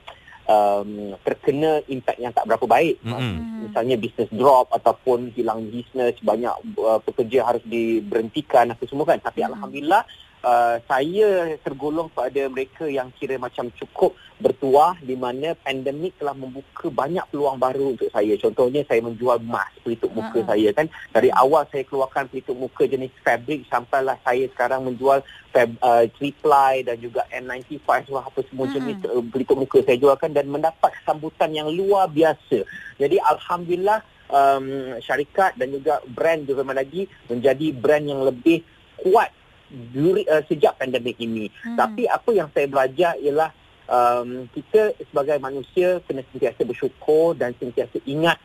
um, 0.48 1.14
terkena 1.20 1.84
impak 1.86 2.16
yang 2.16 2.32
tak 2.32 2.48
berapa 2.48 2.64
baik. 2.64 2.96
Mm-mm. 3.04 3.68
Misalnya 3.68 4.00
bisnes 4.00 4.32
drop 4.32 4.72
ataupun 4.72 5.36
hilang 5.36 5.68
bisnes, 5.68 6.16
banyak 6.24 6.54
uh, 6.80 7.00
pekerja 7.04 7.44
harus 7.44 7.62
diberhentikan 7.68 8.72
apa 8.72 8.82
semua 8.88 9.06
kan. 9.06 9.20
Tapi 9.20 9.44
alhamdulillah 9.44 10.02
uh, 10.44 10.76
saya 10.88 11.56
tergolong 11.60 12.08
pada 12.12 12.48
mereka 12.48 12.88
yang 12.88 13.12
kira 13.16 13.36
macam 13.36 13.68
cukup 13.76 14.16
bertuah 14.40 14.96
di 15.04 15.12
mana 15.14 15.52
pandemik 15.52 16.16
telah 16.16 16.32
membuka 16.32 16.88
banyak 16.88 17.22
peluang 17.28 17.60
baru 17.60 17.92
untuk 17.92 18.08
saya. 18.08 18.32
Contohnya 18.40 18.80
saya 18.88 19.04
menjual 19.04 19.36
mask 19.44 19.84
pelitup 19.84 20.08
muka 20.16 20.40
Ha-ha. 20.40 20.56
saya 20.56 20.68
kan. 20.72 20.86
Dari 21.12 21.28
awal 21.28 21.68
saya 21.68 21.84
keluarkan 21.84 22.32
pelitup 22.32 22.56
muka 22.56 22.88
jenis 22.88 23.12
fabric 23.20 23.68
sampailah 23.68 24.16
saya 24.24 24.48
sekarang 24.48 24.88
menjual 24.88 25.20
fab, 25.52 25.70
uh, 25.84 26.08
three 26.16 26.32
ply 26.40 26.88
dan 26.88 26.96
juga 26.98 27.28
N95 27.28 27.84
semua 28.08 28.24
apa 28.24 28.40
semua 28.48 28.64
Mm-mm. 28.66 28.76
jenis 28.80 28.96
uh, 29.12 29.24
pelitup 29.28 29.56
muka 29.60 29.78
saya 29.84 30.00
jualkan 30.00 30.32
dan 30.32 30.48
mendapat 30.48 30.90
sambutan 31.04 31.52
yang 31.52 31.68
luar 31.68 32.08
biasa. 32.08 32.64
Jadi 32.96 33.20
alhamdulillah 33.20 34.00
um, 34.32 34.96
syarikat 35.04 35.52
dan 35.60 35.68
juga 35.68 36.00
brand 36.08 36.48
juga 36.48 36.64
lagi 36.64 37.04
menjadi 37.28 37.66
brand 37.76 38.04
yang 38.08 38.24
lebih 38.24 38.64
kuat 39.04 39.28
duri, 39.70 40.26
uh, 40.26 40.42
sejak 40.50 40.76
pandemik 40.76 41.16
ini. 41.22 41.48
Hmm. 41.62 41.78
Tapi 41.78 42.10
apa 42.10 42.30
yang 42.34 42.50
saya 42.50 42.66
belajar 42.66 43.14
ialah 43.22 43.50
um, 43.90 44.46
kita 44.54 44.94
sebagai 45.10 45.38
manusia 45.42 45.98
kena 46.06 46.22
sentiasa 46.30 46.62
bersyukur 46.62 47.34
dan 47.34 47.54
sentiasa 47.58 47.98
ingat 48.06 48.38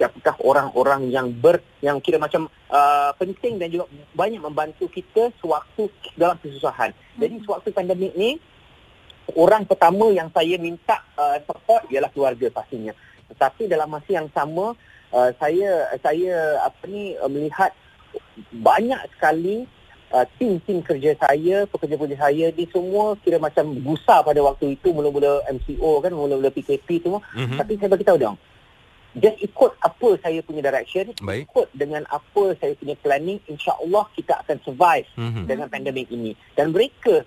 siapakah 0.00 0.32
orang-orang 0.40 1.12
yang 1.12 1.28
ber 1.28 1.60
yang 1.84 2.00
kira 2.00 2.16
macam 2.16 2.48
uh, 2.72 3.12
penting 3.20 3.60
dan 3.60 3.68
juga 3.68 3.84
banyak 4.16 4.40
membantu 4.40 4.88
kita 4.88 5.28
sewaktu 5.44 5.92
dalam 6.16 6.40
kesusahan. 6.40 6.96
Jadi 7.20 7.44
sewaktu 7.44 7.68
pandemik 7.68 8.16
ni 8.16 8.40
orang 9.36 9.68
pertama 9.68 10.08
yang 10.08 10.32
saya 10.32 10.56
minta 10.56 11.04
uh, 11.20 11.36
support 11.44 11.84
ialah 11.92 12.08
keluarga 12.16 12.48
pastinya. 12.48 12.96
Tetapi 13.28 13.68
dalam 13.68 13.92
masa 13.92 14.10
yang 14.10 14.32
sama 14.32 14.72
uh, 15.12 15.30
saya 15.36 15.92
saya 16.00 16.64
apa 16.64 16.82
ni 16.88 17.14
uh, 17.20 17.28
melihat 17.28 17.76
banyak 18.56 19.00
sekali 19.12 19.68
uh, 20.12 20.26
tim-tim 20.38 20.82
kerja 20.82 21.14
saya, 21.16 21.64
pekerja-pekerja 21.70 22.18
saya 22.18 22.46
di 22.50 22.66
semua 22.70 23.14
kira 23.22 23.38
macam 23.38 23.74
gusar 23.80 24.22
pada 24.26 24.40
waktu 24.42 24.76
itu 24.78 24.90
mula-mula 24.90 25.42
MCO 25.48 26.02
kan, 26.02 26.12
mula-mula 26.12 26.50
PKP 26.50 27.02
tu. 27.02 27.18
Mhm. 27.18 27.56
Tapi 27.58 27.72
saya 27.78 27.90
bagi 27.90 28.06
tahu 28.06 28.18
dong. 28.18 28.36
Just 29.10 29.42
ikut 29.42 29.74
apa 29.82 30.08
saya 30.22 30.38
punya 30.46 30.62
direction, 30.62 31.10
Baik. 31.18 31.50
ikut 31.50 31.66
dengan 31.74 32.06
apa 32.06 32.54
saya 32.62 32.78
punya 32.78 32.94
planning, 32.94 33.42
insya-Allah 33.50 34.06
kita 34.14 34.38
akan 34.46 34.56
survive 34.62 35.06
Mhm. 35.18 35.50
dengan 35.50 35.66
pandemik 35.66 36.06
ini. 36.14 36.38
Dan 36.54 36.70
mereka 36.70 37.26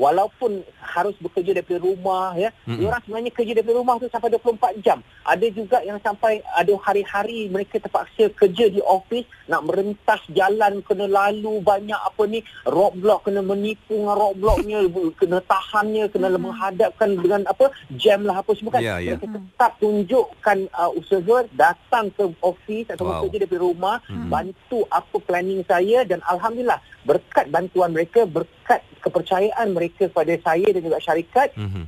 walaupun 0.00 0.64
harus 0.80 1.12
bekerja 1.20 1.52
daripada 1.52 1.84
rumah 1.84 2.32
ya, 2.34 2.48
Mm-mm. 2.64 2.80
mm 2.80 2.88
orang 2.88 3.00
sebenarnya 3.04 3.32
kerja 3.36 3.52
daripada 3.52 3.76
rumah 3.76 3.94
tu 4.00 4.08
sampai 4.08 4.32
24 4.32 4.80
jam. 4.80 4.98
Ada 5.22 5.46
juga 5.52 5.78
yang 5.84 6.00
sampai 6.00 6.40
ada 6.56 6.72
hari-hari 6.80 7.52
mereka 7.52 7.76
terpaksa 7.76 8.32
kerja 8.32 8.72
di 8.72 8.80
office 8.80 9.28
nak 9.44 9.68
merentas 9.68 10.24
jalan 10.32 10.80
kena 10.80 11.04
lalu 11.04 11.60
banyak 11.60 12.00
apa 12.00 12.22
ni 12.24 12.40
roadblock 12.64 13.28
kena 13.28 13.44
menipu 13.44 13.92
dengan 14.00 14.16
roadblocknya 14.16 14.78
kena 15.20 15.38
tahannya 15.44 16.08
kena 16.08 16.32
Mm-mm. 16.32 16.42
menghadapkan 16.48 17.08
dengan 17.20 17.44
apa 17.44 17.68
jam 17.92 18.24
lah 18.24 18.40
apa 18.40 18.56
semua 18.56 18.72
kan. 18.72 18.80
Ya, 18.80 18.96
ya. 18.98 19.20
Mereka 19.20 19.26
tetap 19.28 19.76
tunjukkan 19.76 20.58
uh, 20.72 20.90
usaha 20.96 21.44
datang 21.52 22.08
ke 22.16 22.24
office 22.40 22.88
atau 22.88 23.04
Wow. 23.04 23.26
bekerja 23.26 23.42
daripada 23.42 23.60
rumah 23.60 23.96
Mm-mm. 24.06 24.30
bantu 24.30 24.86
apa 24.88 25.16
planning 25.20 25.66
saya 25.66 26.06
dan 26.06 26.22
alhamdulillah 26.24 26.78
berkat 27.02 27.50
bantuan 27.50 27.90
mereka 27.90 28.22
berkat 28.22 28.59
kepercayaan 29.00 29.66
mereka 29.70 30.06
pada 30.08 30.34
saya 30.38 30.68
dan 30.68 30.80
juga 30.80 30.98
syarikat 30.98 31.50
Mhm. 31.56 31.82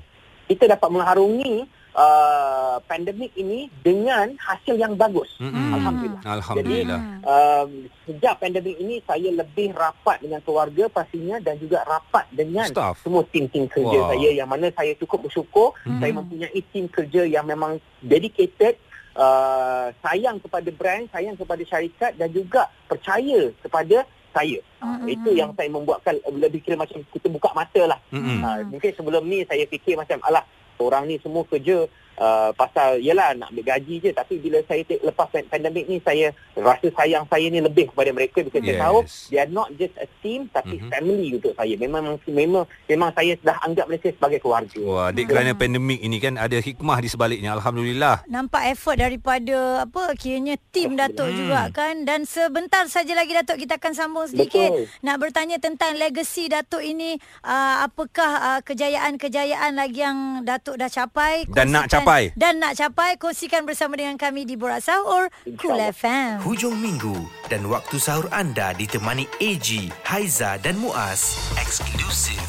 kita 0.45 0.65
dapat 0.69 0.89
mengharungi 0.89 1.55
uh, 1.93 2.77
pandemik 2.83 3.31
ini 3.35 3.69
dengan 3.79 4.33
hasil 4.39 4.75
yang 4.75 4.95
bagus 4.95 5.29
Mm-mm. 5.39 5.77
alhamdulillah 5.77 6.23
Alhamdulillah. 6.25 7.01
um, 7.23 7.71
sejak 8.03 8.35
pandemik 8.39 8.77
ini 8.77 8.99
saya 9.03 9.29
lebih 9.31 9.71
rapat 9.73 10.19
dengan 10.19 10.41
keluarga 10.41 10.89
pastinya 10.89 11.37
dan 11.39 11.57
juga 11.57 11.85
rapat 11.85 12.25
dengan 12.31 12.65
Staff. 12.67 13.01
semua 13.01 13.23
tim-tim 13.27 13.65
kerja 13.67 13.99
Wah. 13.99 14.09
saya 14.11 14.29
yang 14.35 14.49
mana 14.49 14.73
saya 14.73 14.93
cukup 14.97 15.29
bersyukur 15.29 15.77
Mhm. 15.85 16.01
saya 16.01 16.13
mempunyai 16.15 16.61
tim 16.69 16.85
kerja 16.87 17.23
yang 17.25 17.45
memang 17.45 17.77
dedicated 18.01 18.77
uh, 19.15 19.93
sayang 20.01 20.41
kepada 20.41 20.69
brand 20.71 21.05
sayang 21.09 21.37
kepada 21.37 21.63
syarikat 21.63 22.17
dan 22.17 22.29
juga 22.29 22.67
percaya 22.89 23.53
kepada 23.61 24.09
saya 24.33 24.59
uh, 24.81 24.99
Mhm. 24.99 25.07
itu 25.09 25.31
yang 25.33 25.51
saya 25.53 25.69
membuatkan 25.69 26.17
lebih 26.33 26.61
kira 26.61 26.75
macam 26.75 27.05
kita 27.07 27.29
buka 27.29 27.53
mata 27.53 27.83
lah 27.87 27.99
Mm-mm. 28.11 28.41
uh, 28.41 28.61
mungkin 28.67 28.91
sebelum 28.93 29.23
ni 29.25 29.45
saya 29.45 29.65
fikir 29.65 29.95
macam 29.95 30.19
alah 30.25 30.43
orang 30.81 31.07
ni 31.07 31.21
semua 31.21 31.45
kerja 31.45 31.87
uh, 32.15 32.51
pasal 32.53 32.99
yelah 32.99 33.33
nak 33.33 33.51
ambil 33.51 33.65
gaji 33.69 33.95
je 33.99 34.11
tapi 34.11 34.37
bila 34.37 34.61
saya 34.63 34.83
te- 34.83 34.99
lepas 34.99 35.29
pan- 35.29 35.47
pandemik 35.47 35.85
ni 35.85 35.99
saya 35.99 36.31
rasa 36.55 36.89
sayang 36.93 37.25
saya 37.27 37.47
ni 37.47 37.59
lebih 37.59 37.89
kepada 37.89 38.11
mereka 38.11 38.41
because 38.41 38.61
Yes. 38.61 38.73
saya 38.73 38.83
tahu 38.83 38.99
they 39.29 39.39
are 39.39 39.51
not 39.51 39.69
just 39.75 39.95
a 39.97 40.09
team 40.21 40.47
tapi 40.49 40.77
Mhm. 40.77 40.89
family 40.89 41.29
untuk 41.35 41.53
saya 41.53 41.75
memang 41.75 42.03
memang 42.25 42.63
memang 42.85 43.11
saya 43.13 43.33
dah 43.39 43.59
anggap 43.61 43.87
mereka 43.87 44.09
sebagai 44.11 44.39
keluarga 44.39 44.79
Wah, 44.79 45.09
adik 45.09 45.27
kerana 45.27 45.53
pandemik 45.53 45.99
ini 45.99 46.19
kan 46.19 46.35
ada 46.35 46.55
hikmah 46.55 46.99
di 46.99 47.09
sebaliknya. 47.09 47.53
Alhamdulillah. 47.53 48.25
Nampak 48.27 48.63
effort 48.69 48.97
daripada 48.97 49.59
apa 49.83 50.15
kiranya 50.15 50.55
tim 50.71 50.95
Datuk 50.95 51.25
Hmm. 51.25 51.37
juga 51.37 51.61
kan 51.71 52.03
dan 52.03 52.25
sebentar 52.25 52.87
saja 52.87 53.13
lagi 53.13 53.33
Datuk 53.33 53.57
kita 53.57 53.77
akan 53.77 53.93
sambung 53.93 54.25
sedikit 54.25 54.71
Betul. 54.71 54.87
nak 55.01 55.17
bertanya 55.19 55.57
tentang 55.59 55.95
legacy 55.95 56.47
Datuk 56.47 56.81
ini 56.81 57.15
uh, 57.43 57.83
apakah 57.83 58.31
uh, 58.39 58.61
kejayaan-kejayaan 58.63 59.73
lagi 59.75 60.01
yang 60.01 60.19
Datuk 60.43 60.77
dah 60.77 60.87
capai 60.87 61.45
Dan 61.47 61.71
nak 61.71 61.87
Kongsikan- 61.87 62.02
capai. 62.03 62.35
dan 62.35 62.59
nak 62.59 62.75
capai 62.75 63.15
kongsikan 63.17 63.63
bersama 63.63 63.95
dengan 63.95 64.19
kami 64.19 64.43
di 64.43 64.59
Borak 64.59 64.83
Sahur 64.83 65.31
Cool. 65.63 65.79
FM 65.79 66.43
Hujung 66.43 66.75
minggu 66.75 67.15
dan 67.47 67.63
waktu 67.71 67.97
sahur 68.03 68.27
anda 68.35 68.75
ditemani 68.75 69.31
AG, 69.39 69.95
Haiza 70.03 70.59
dan 70.59 70.83
Muaz. 70.83 71.39
Eksklusif 71.55 72.42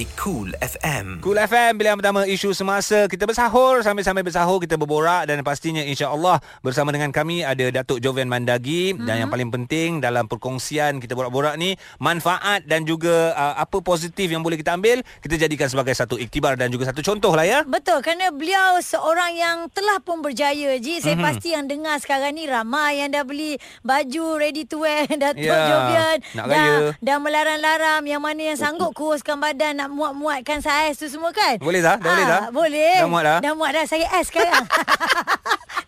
di 0.00 0.08
Cool 0.16 0.56
FM. 0.56 1.20
Cool 1.20 1.36
FM 1.36 1.76
Pilihan 1.76 1.92
pertama 1.92 2.24
isu 2.24 2.56
semasa 2.56 3.04
Kita 3.04 3.28
bersahur 3.28 3.84
Sambil-sambil 3.84 4.24
bersahur 4.24 4.56
Kita 4.56 4.80
berborak 4.80 5.28
Dan 5.28 5.44
pastinya 5.44 5.84
insya-Allah 5.84 6.40
Bersama 6.64 6.88
dengan 6.88 7.12
kami 7.12 7.44
Ada 7.44 7.68
Datuk 7.68 8.00
Jovian 8.00 8.24
Mandagi 8.24 8.96
mm-hmm. 8.96 9.04
Dan 9.04 9.14
yang 9.20 9.28
paling 9.28 9.52
penting 9.52 10.00
Dalam 10.00 10.24
perkongsian 10.24 11.04
Kita 11.04 11.12
borak-borak 11.12 11.60
ni 11.60 11.76
Manfaat 12.00 12.64
dan 12.64 12.88
juga 12.88 13.36
uh, 13.36 13.60
Apa 13.60 13.84
positif 13.84 14.24
yang 14.24 14.40
boleh 14.40 14.56
kita 14.56 14.72
ambil 14.72 15.04
Kita 15.20 15.36
jadikan 15.36 15.68
sebagai 15.68 15.92
satu 15.92 16.16
iktibar 16.16 16.56
Dan 16.56 16.72
juga 16.72 16.88
satu 16.88 17.04
contoh 17.04 17.36
lah 17.36 17.44
ya 17.44 17.60
Betul 17.68 18.00
kerana 18.00 18.32
beliau 18.32 18.80
seorang 18.80 19.36
yang 19.36 19.68
telah 19.68 20.00
pun 20.00 20.24
berjaya 20.24 20.80
Ji 20.80 21.04
Saya 21.04 21.12
Mhm. 21.12 21.26
pasti 21.26 21.52
yang 21.52 21.68
dengar 21.68 22.00
sekarang 22.00 22.32
ni 22.32 22.48
ramai 22.48 23.04
yang 23.04 23.12
dah 23.12 23.20
beli 23.20 23.60
baju 23.82 24.38
ready 24.38 24.64
to 24.64 24.80
wear 24.80 25.04
Datuk 25.20 25.44
Ya, 25.44 25.60
Jovian 25.60 26.16
nak 26.32 26.46
dah, 26.46 26.56
raya. 26.56 26.96
dah 26.96 27.16
melarang-larang 27.18 28.02
yang 28.06 28.22
mana 28.22 28.54
yang 28.54 28.56
sanggup 28.56 28.94
kuruskan 28.98 29.36
badan 29.36 29.76
nak 29.76 29.89
muat-muatkan 29.90 30.58
saiz 30.58 30.96
tu 30.96 31.06
semua 31.06 31.30
kan 31.30 31.58
Boleh, 31.58 31.82
Zah? 31.82 31.96
Dah 31.96 32.06
boleh, 32.06 32.24
Zah? 32.24 32.42
Boleh 32.50 32.96
Dah 32.96 33.08
muat 33.08 33.22
dah? 33.22 33.38
Dah 33.40 33.52
muat 33.52 33.70
dah 33.72 33.84
saya 33.84 34.06
S 34.16 34.30
sekarang 34.30 34.64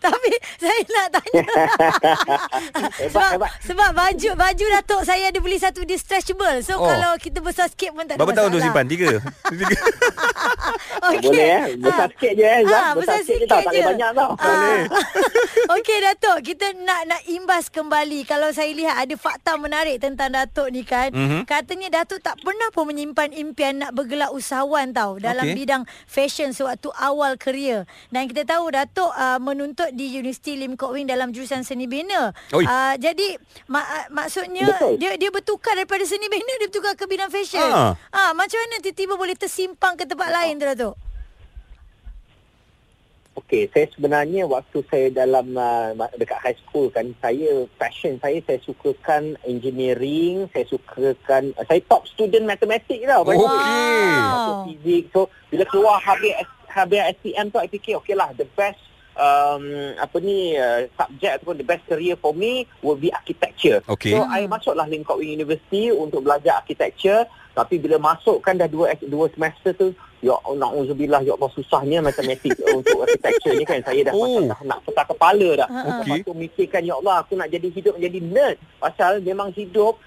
Tapi 0.03 0.31
saya 0.59 0.83
nak 0.83 1.07
tanya. 1.15 1.43
sebab, 3.07 3.29
hebat. 3.31 3.51
sebab 3.63 3.89
baju 3.95 4.29
baju 4.35 4.65
Datuk 4.69 5.01
saya 5.07 5.31
ada 5.31 5.39
beli 5.39 5.55
satu 5.55 5.87
dia 5.87 5.95
stretchable. 5.95 6.59
So 6.59 6.75
Oh. 6.75 6.83
kalau 6.83 7.15
kita 7.15 7.39
besar 7.39 7.71
sikit 7.71 7.95
pun 7.95 8.03
tak 8.03 8.15
ada 8.15 8.19
Berapa 8.19 8.35
tahun 8.35 8.49
tu 8.51 8.59
simpan? 8.59 8.83
Tiga? 8.83 9.15
Tiga. 9.47 9.63
Okey. 11.07 11.23
Boleh 11.23 11.47
eh. 11.47 11.63
Besar 11.79 12.03
Ah. 12.03 12.11
sikit 12.11 12.31
je 12.33 12.43
eh. 12.43 12.59
Zat. 12.65 12.75
Ah, 12.75 12.91
besar, 12.93 13.15
sikit, 13.21 13.37
je 13.37 13.45
tau. 13.45 13.55
Tak 13.55 13.63
boleh 13.63 13.83
banyak 13.85 14.09
tau. 14.11 14.31
Ah. 14.35 14.79
Okey 15.71 15.97
Datuk, 16.01 16.37
kita 16.43 16.65
nak 16.77 17.01
nak 17.07 17.21
imbas 17.25 17.63
kembali. 17.69 18.19
Kalau 18.25 18.49
saya 18.51 18.71
lihat 18.75 18.95
ada 18.99 19.15
fakta 19.15 19.55
menarik 19.55 20.03
tentang 20.03 20.35
Datuk 20.35 20.67
ni 20.67 20.83
kan. 20.83 21.15
Mhm. 21.15 21.47
Katanya 21.47 22.03
Datuk 22.03 22.19
tak 22.19 22.35
pernah 22.43 22.67
pun 22.69 22.91
menyimpan 22.91 23.31
impian 23.31 23.79
nak 23.79 23.92
bergelar 23.93 24.33
usahawan 24.33 24.89
tau 24.91 25.21
dalam 25.21 25.45
Okey. 25.45 25.57
bidang 25.63 25.83
fashion 26.09 26.51
sewaktu 26.51 26.89
awal 26.97 27.37
kerja. 27.37 27.85
Dan 28.09 28.25
kita 28.25 28.43
tahu 28.43 28.73
Datuk 28.73 29.13
uh, 29.13 29.37
menuntut 29.37 29.93
di 29.93 30.09
Universiti 30.17 30.57
Lim 30.57 30.73
Kok 30.73 30.91
Wing 30.97 31.05
dalam 31.05 31.29
jurusan 31.29 31.61
seni 31.61 31.85
bina. 31.85 32.33
Oi. 32.51 32.65
Uh, 32.65 32.97
jadi 32.97 33.37
mak, 33.69 33.85
uh, 33.85 34.05
maksudnya 34.09 34.65
Betul. 34.65 34.97
dia 34.97 35.13
dia 35.15 35.29
bertukar 35.29 35.77
daripada 35.77 36.03
seni 36.03 36.25
bina 36.27 36.51
dia 36.59 36.67
bertukar 36.67 36.97
ke 36.97 37.05
bidang 37.05 37.29
fashion. 37.29 37.63
Ah. 37.63 37.93
Ah, 38.09 38.31
macam 38.33 38.57
mana 38.57 38.81
tiba-tiba 38.81 39.13
boleh 39.13 39.37
tersimpang 39.37 39.93
ke 39.93 40.09
tempat 40.09 40.29
lain 40.33 40.57
tu 40.57 40.65
Datuk? 40.65 40.95
Okey, 43.33 43.65
saya 43.73 43.89
sebenarnya 43.89 44.45
waktu 44.45 44.85
saya 44.93 45.09
dalam 45.09 45.57
uh, 45.57 45.89
dekat 46.21 46.37
high 46.37 46.57
school 46.61 46.93
kan, 46.93 47.17
saya 47.17 47.65
passion 47.81 48.21
saya 48.21 48.37
saya 48.45 48.61
sukakan 48.61 49.33
engineering, 49.49 50.45
saya 50.53 50.69
sukakan 50.69 51.49
uh, 51.57 51.65
saya 51.65 51.81
top 51.89 52.05
student 52.05 52.45
matematik 52.45 53.01
tau. 53.09 53.25
Okey. 53.25 53.41
Masuk 54.21 54.57
fizik. 54.69 55.03
So 55.09 55.33
bila 55.49 55.65
keluar 55.65 55.97
habis 55.97 56.33
habis 56.69 57.01
SPM 57.17 57.49
tu, 57.49 57.57
I 57.57 57.65
fikir 57.65 57.97
okey 58.05 58.13
lah 58.13 58.29
the 58.37 58.45
best 58.53 58.77
um, 59.17 59.65
apa 59.97 60.17
ni 60.21 60.53
uh, 60.53 60.85
subject 60.93 61.41
ataupun 61.41 61.57
the 61.57 61.67
best 61.67 61.83
career 61.89 62.13
for 62.17 62.37
me 62.37 62.69
will 62.85 62.97
be 62.97 63.09
architecture. 63.13 63.81
Okey. 63.89 64.13
So 64.13 64.25
I 64.29 64.45
masuklah 64.45 64.85
Wing 64.89 65.05
University 65.25 65.89
untuk 65.89 66.25
belajar 66.25 66.61
architecture. 66.61 67.25
Tapi 67.53 67.77
bila 67.77 68.01
masuk 68.01 68.41
kan 68.41 68.57
dah 68.57 68.69
dua 68.69 68.97
dua 69.05 69.29
semester 69.33 69.73
tu 69.77 69.93
Ya 70.23 70.35
na'udzubillah 70.39 71.19
Ya 71.21 71.35
Allah 71.35 71.51
susahnya 71.51 71.99
matematik 71.99 72.55
untuk 72.65 73.03
architecture 73.03 73.53
ni 73.53 73.63
kan 73.63 73.83
Saya 73.83 74.01
dah 74.01 74.13
Oh. 74.13 74.23
macam 74.39 74.43
dah 74.47 74.59
nak 74.65 74.79
petak 74.81 75.05
kepala 75.09 75.49
dah 75.57 75.67
Ha, 75.67 75.79
ha. 75.81 75.91
Lepas 75.99 76.23
tu 76.23 76.31
mikirkan 76.33 76.81
Ya 76.81 76.95
Allah 76.95 77.15
aku 77.19 77.35
nak 77.35 77.47
jadi 77.47 77.67
hidup 77.67 77.93
menjadi 77.93 78.19
nerd 78.23 78.57
Pasal 78.79 79.19
memang 79.19 79.51
hidup 79.51 79.99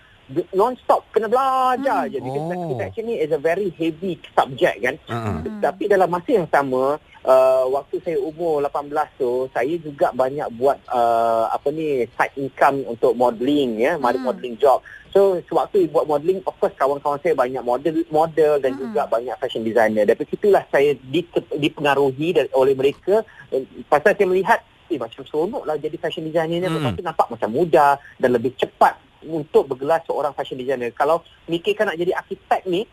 non-stop 0.51 1.07
kena 1.09 1.29
belajar 1.29 2.03
Hmm. 2.03 2.11
je 2.11 2.19
Because 2.19 2.43
Oh. 2.43 2.51
architecture 2.51 3.05
ni 3.05 3.15
is 3.17 3.31
a 3.31 3.39
very 3.39 3.69
heavy 3.71 4.17
subject 4.33 4.77
kan. 4.81 4.97
Hmm. 5.07 5.61
tapi 5.61 5.87
dalam 5.87 6.09
masa 6.09 6.31
yang 6.33 6.49
sama 6.49 6.99
uh, 7.23 7.65
waktu 7.69 8.01
saya 8.01 8.19
umur 8.19 8.59
18 8.61 8.91
tu 9.15 9.47
saya 9.49 9.75
juga 9.79 10.11
banyak 10.13 10.51
buat 10.53 10.83
uh, 10.89 11.47
apa 11.49 11.71
ni 11.71 11.87
side 12.11 12.35
income 12.37 12.83
untuk 12.87 13.15
modelling 13.15 13.79
ya 13.79 13.95
Hmm. 13.95 14.19
modelling 14.19 14.57
job 14.57 14.83
so 15.17 15.41
sewaktu 15.43 15.89
buat 15.89 16.05
modelling 16.05 16.45
of 16.45 16.53
course 16.61 16.77
kawan-kawan 16.77 17.17
saya 17.19 17.33
banyak 17.33 17.65
model 17.65 18.05
model 18.13 18.61
dan 18.61 18.77
Hmm. 18.77 18.81
juga 18.85 19.09
banyak 19.09 19.33
fashion 19.41 19.65
designer 19.65 20.05
dari 20.05 20.29
situlah 20.29 20.61
saya 20.69 20.93
di, 20.93 21.25
dipengaruhi 21.57 22.37
dari, 22.37 22.49
oleh 22.53 22.77
mereka 22.77 23.25
eh, 23.49 23.65
pasal 23.89 24.13
saya 24.13 24.29
melihat 24.29 24.61
eh 24.87 25.01
macam 25.01 25.25
seronok 25.25 25.65
lah 25.65 25.81
jadi 25.81 25.97
fashion 25.97 26.21
designer 26.23 26.61
ni 26.61 26.69
Hmm. 26.69 26.77
lepas 26.77 26.93
tu 26.93 27.03
nampak 27.03 27.27
macam 27.27 27.49
mudah 27.49 27.97
dan 28.15 28.31
lebih 28.31 28.53
cepat 28.55 28.93
untuk 29.25 29.65
bergelar 29.67 30.05
seorang 30.05 30.37
fashion 30.37 30.61
designer 30.61 30.93
kalau 30.93 31.19
mikirkan 31.47 31.89
nak 31.89 31.97
jadi 31.97 32.13
arkitek 32.13 32.69
ni 32.69 32.85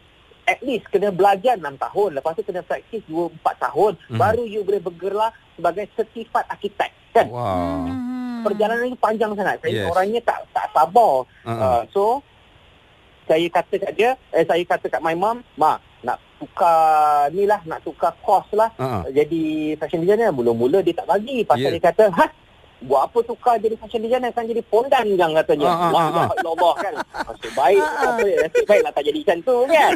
at 0.44 0.60
least 0.60 0.88
kena 0.88 1.12
belajar 1.12 1.56
6 1.56 1.76
tahun 1.78 2.10
lepas 2.14 2.34
tu 2.34 2.44
kena 2.44 2.64
praktis 2.64 3.04
2 3.06 3.36
4 3.38 3.56
tahun 3.60 4.00
Mhm. 4.08 4.16
baru 4.16 4.44
you 4.44 4.64
boleh 4.64 4.80
bergelar 4.80 5.30
sebagai 5.54 5.92
sertifat 5.92 6.48
arkitek 6.48 6.92
kan 7.12 7.28
Wow. 7.28 7.84
Hmm. 7.84 8.13
Perjalanan 8.44 8.86
ni 8.86 8.98
panjang 8.98 9.32
sangat 9.34 9.58
saya 9.60 9.72
Yes. 9.74 9.88
orangnya 9.88 10.22
tak 10.22 10.40
tak 10.52 10.68
sabar 10.70 11.14
Uh-uh. 11.44 11.64
uh, 11.64 11.82
so 11.90 12.20
saya 13.24 13.48
kata 13.48 13.76
kat 13.80 13.92
dia 13.96 14.12
eh 14.30 14.44
saya 14.44 14.64
kata 14.64 14.86
kat 14.88 15.00
my 15.00 15.16
mom 15.16 15.40
ma 15.56 15.76
nak 16.04 16.20
tukar 16.36 17.32
ni 17.32 17.48
lah 17.48 17.64
nak 17.64 17.80
tukar 17.82 18.12
course 18.20 18.52
lah 18.52 18.68
Uh-uh. 18.76 19.08
jadi 19.10 19.44
fashion 19.78 20.04
designer 20.04 20.30
mula-mula 20.30 20.80
dia 20.80 20.92
tak 20.94 21.08
bagi 21.08 21.42
pasal 21.42 21.64
Yeah. 21.64 21.74
dia 21.74 21.84
kata 21.86 22.12
ha 22.12 22.28
buat 22.84 23.08
apa 23.08 23.24
tukar 23.24 23.56
jadi 23.64 23.80
fashion 23.80 24.04
designer 24.04 24.36
kan 24.36 24.44
jadi 24.44 24.60
pondan 24.68 25.08
kan 25.16 25.32
katanya. 25.40 25.72
Ah, 25.72 25.88
ah, 25.88 25.90
La 25.90 25.96
ah, 25.96 26.08
ilaha 26.12 26.34
illallah 26.36 26.74
kan. 26.76 26.94
Nasib 27.00 27.52
baik 27.56 27.80
Ah, 27.80 27.88
ah. 27.88 28.12
apa 28.12 28.28
nasib 28.44 28.66
baik 28.68 28.82
lah 28.84 28.92
tak 28.92 29.04
jadi 29.08 29.20
macam 29.24 29.38
tu 29.40 29.58
kan. 29.72 29.92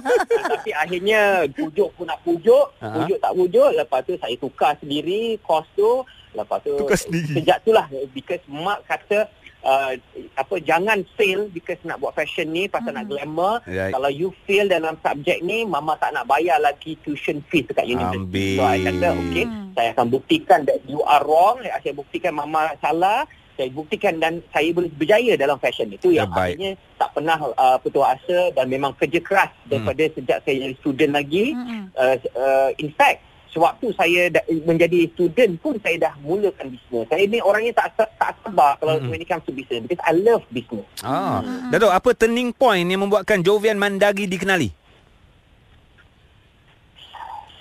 Tapi 0.50 0.70
akhirnya 0.74 1.20
pujuk 1.54 1.88
pun 1.94 2.04
nak 2.10 2.18
pujuk, 2.26 2.66
ah. 2.82 2.98
pujuk 2.98 3.18
tak 3.22 3.32
pujuk 3.38 3.70
lepas 3.78 4.00
tu 4.02 4.18
saya 4.18 4.34
tukar 4.42 4.74
sendiri 4.82 5.38
kos 5.46 5.62
tu 5.78 6.02
lepas 6.34 6.58
tu 6.60 6.72
Tukar 6.74 6.96
sendiri. 6.96 7.34
sejak 7.34 7.58
tu 7.60 7.70
lah 7.70 7.86
because 8.10 8.42
mak 8.46 8.84
kata 8.84 9.28
Uh, 9.62 9.94
apa 10.34 10.58
jangan 10.58 11.06
fail 11.14 11.46
because 11.46 11.78
nak 11.84 12.02
buat 12.02 12.10
fashion 12.12 12.50
ni 12.50 12.66
pasal 12.66 12.90
nak 12.90 13.06
glamour 13.06 13.62
Right. 13.62 13.94
kalau 13.94 14.10
you 14.10 14.34
fail 14.42 14.66
dalam 14.66 14.98
subjek 14.98 15.38
ni 15.40 15.62
mama 15.62 15.94
tak 15.94 16.10
nak 16.10 16.26
bayar 16.26 16.58
lagi 16.58 16.98
tuition 16.98 17.38
fees 17.46 17.70
dekat 17.70 17.86
universiti 17.86 18.58
so 18.58 18.66
I 18.66 18.82
kata 18.82 19.08
okay 19.14 19.44
Hmm. 19.46 19.70
saya 19.70 19.94
akan 19.94 20.06
buktikan 20.10 20.66
that 20.66 20.82
you 20.82 20.98
are 21.04 21.22
wrong 21.22 21.62
saya 21.62 21.94
buktikan 21.94 22.34
mama 22.34 22.74
salah 22.76 23.22
saya 23.54 23.70
buktikan 23.70 24.18
dan 24.18 24.42
saya 24.50 24.74
boleh 24.74 24.90
berjaya 24.90 25.38
dalam 25.38 25.54
fashion 25.56 25.94
itu 25.94 26.10
yang 26.10 26.26
Terbaik. 26.26 26.58
akhirnya 26.58 26.70
tak 26.98 27.10
pernah 27.12 27.36
uh, 27.54 27.78
putus 27.78 28.02
asa 28.04 28.38
dan 28.50 28.66
memang 28.66 28.98
kerja 28.98 29.20
keras 29.20 29.54
Hmm. 29.54 29.70
daripada 29.70 30.02
sejak 30.10 30.38
saya 30.42 30.56
jadi 30.60 30.74
student 30.76 31.12
lagi 31.14 31.54
Hmm. 31.54 31.86
uh, 31.94 32.16
uh, 32.34 32.70
in 32.76 32.90
fact 32.90 33.22
sewaktu 33.52 33.92
saya 33.92 34.32
da- 34.32 34.44
menjadi 34.64 35.12
student 35.12 35.60
pun 35.60 35.76
saya 35.78 35.96
dah 36.02 36.14
mulakan 36.18 36.72
bisnes. 36.72 37.04
Saya 37.06 37.22
ni 37.24 37.38
orangnya 37.38 37.76
tak 37.76 38.00
tak 38.16 38.32
sabar 38.40 38.80
kalau 38.80 38.96
Mm-mm. 38.96 39.12
when 39.12 39.20
it 39.20 39.28
comes 39.28 39.44
to 39.44 39.52
business 39.52 39.84
because 39.84 40.00
I 40.02 40.16
love 40.16 40.40
business. 40.48 40.88
Ah, 41.00 41.44
Datuk, 41.68 41.92
apa 41.92 42.10
turning 42.12 42.50
point 42.50 42.84
yang 42.84 43.04
membuatkan 43.04 43.40
Jovian 43.40 43.76
Mandagi 43.76 44.24
dikenali? 44.24 44.81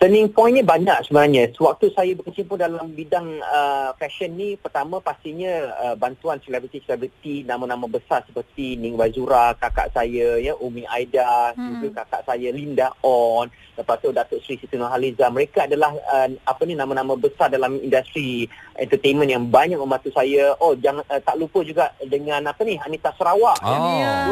Turning 0.01 0.33
pointnya 0.33 0.65
banyak 0.65 1.05
sebenarnya. 1.05 1.53
Sewaktu 1.53 1.93
saya 1.93 2.17
berkecimpung 2.17 2.57
dalam 2.57 2.89
bidang 2.89 3.37
uh, 3.37 3.93
fashion 4.01 4.33
ni, 4.33 4.57
pertama 4.57 4.97
pastinya 4.97 5.77
uh, 5.77 5.93
bantuan 5.93 6.41
selebriti-selebriti 6.41 7.45
nama-nama 7.45 7.85
besar 7.85 8.25
seperti 8.25 8.81
Ning 8.81 8.97
Wazura, 8.97 9.53
kakak 9.61 9.93
saya, 9.93 10.41
ya 10.41 10.57
Umi 10.57 10.89
Aida, 10.89 11.53
Hmm. 11.53 11.85
juga 11.85 12.01
kakak 12.01 12.33
saya 12.33 12.49
Linda 12.49 12.89
On, 13.05 13.45
lepas 13.77 14.01
tu 14.01 14.09
Datuk 14.09 14.41
Sri 14.41 14.57
Siti 14.57 14.73
Nurhaliza. 14.73 15.29
Mereka 15.29 15.69
adalah 15.69 15.93
uh, 15.93 16.33
apa 16.49 16.61
ni 16.65 16.73
nama-nama 16.73 17.13
besar 17.13 17.53
dalam 17.53 17.77
industri 17.77 18.49
entertainment 18.81 19.29
yang 19.29 19.45
banyak 19.53 19.77
membantu 19.77 20.09
saya. 20.17 20.57
Oh, 20.57 20.73
jangan 20.73 21.05
uh, 21.13 21.21
tak 21.21 21.37
lupa 21.37 21.61
juga 21.61 21.93
dengan 22.01 22.41
apa 22.49 22.65
ni 22.65 22.81
Anita 22.81 23.13
Sarawak. 23.13 23.61
Oh. 23.61 23.77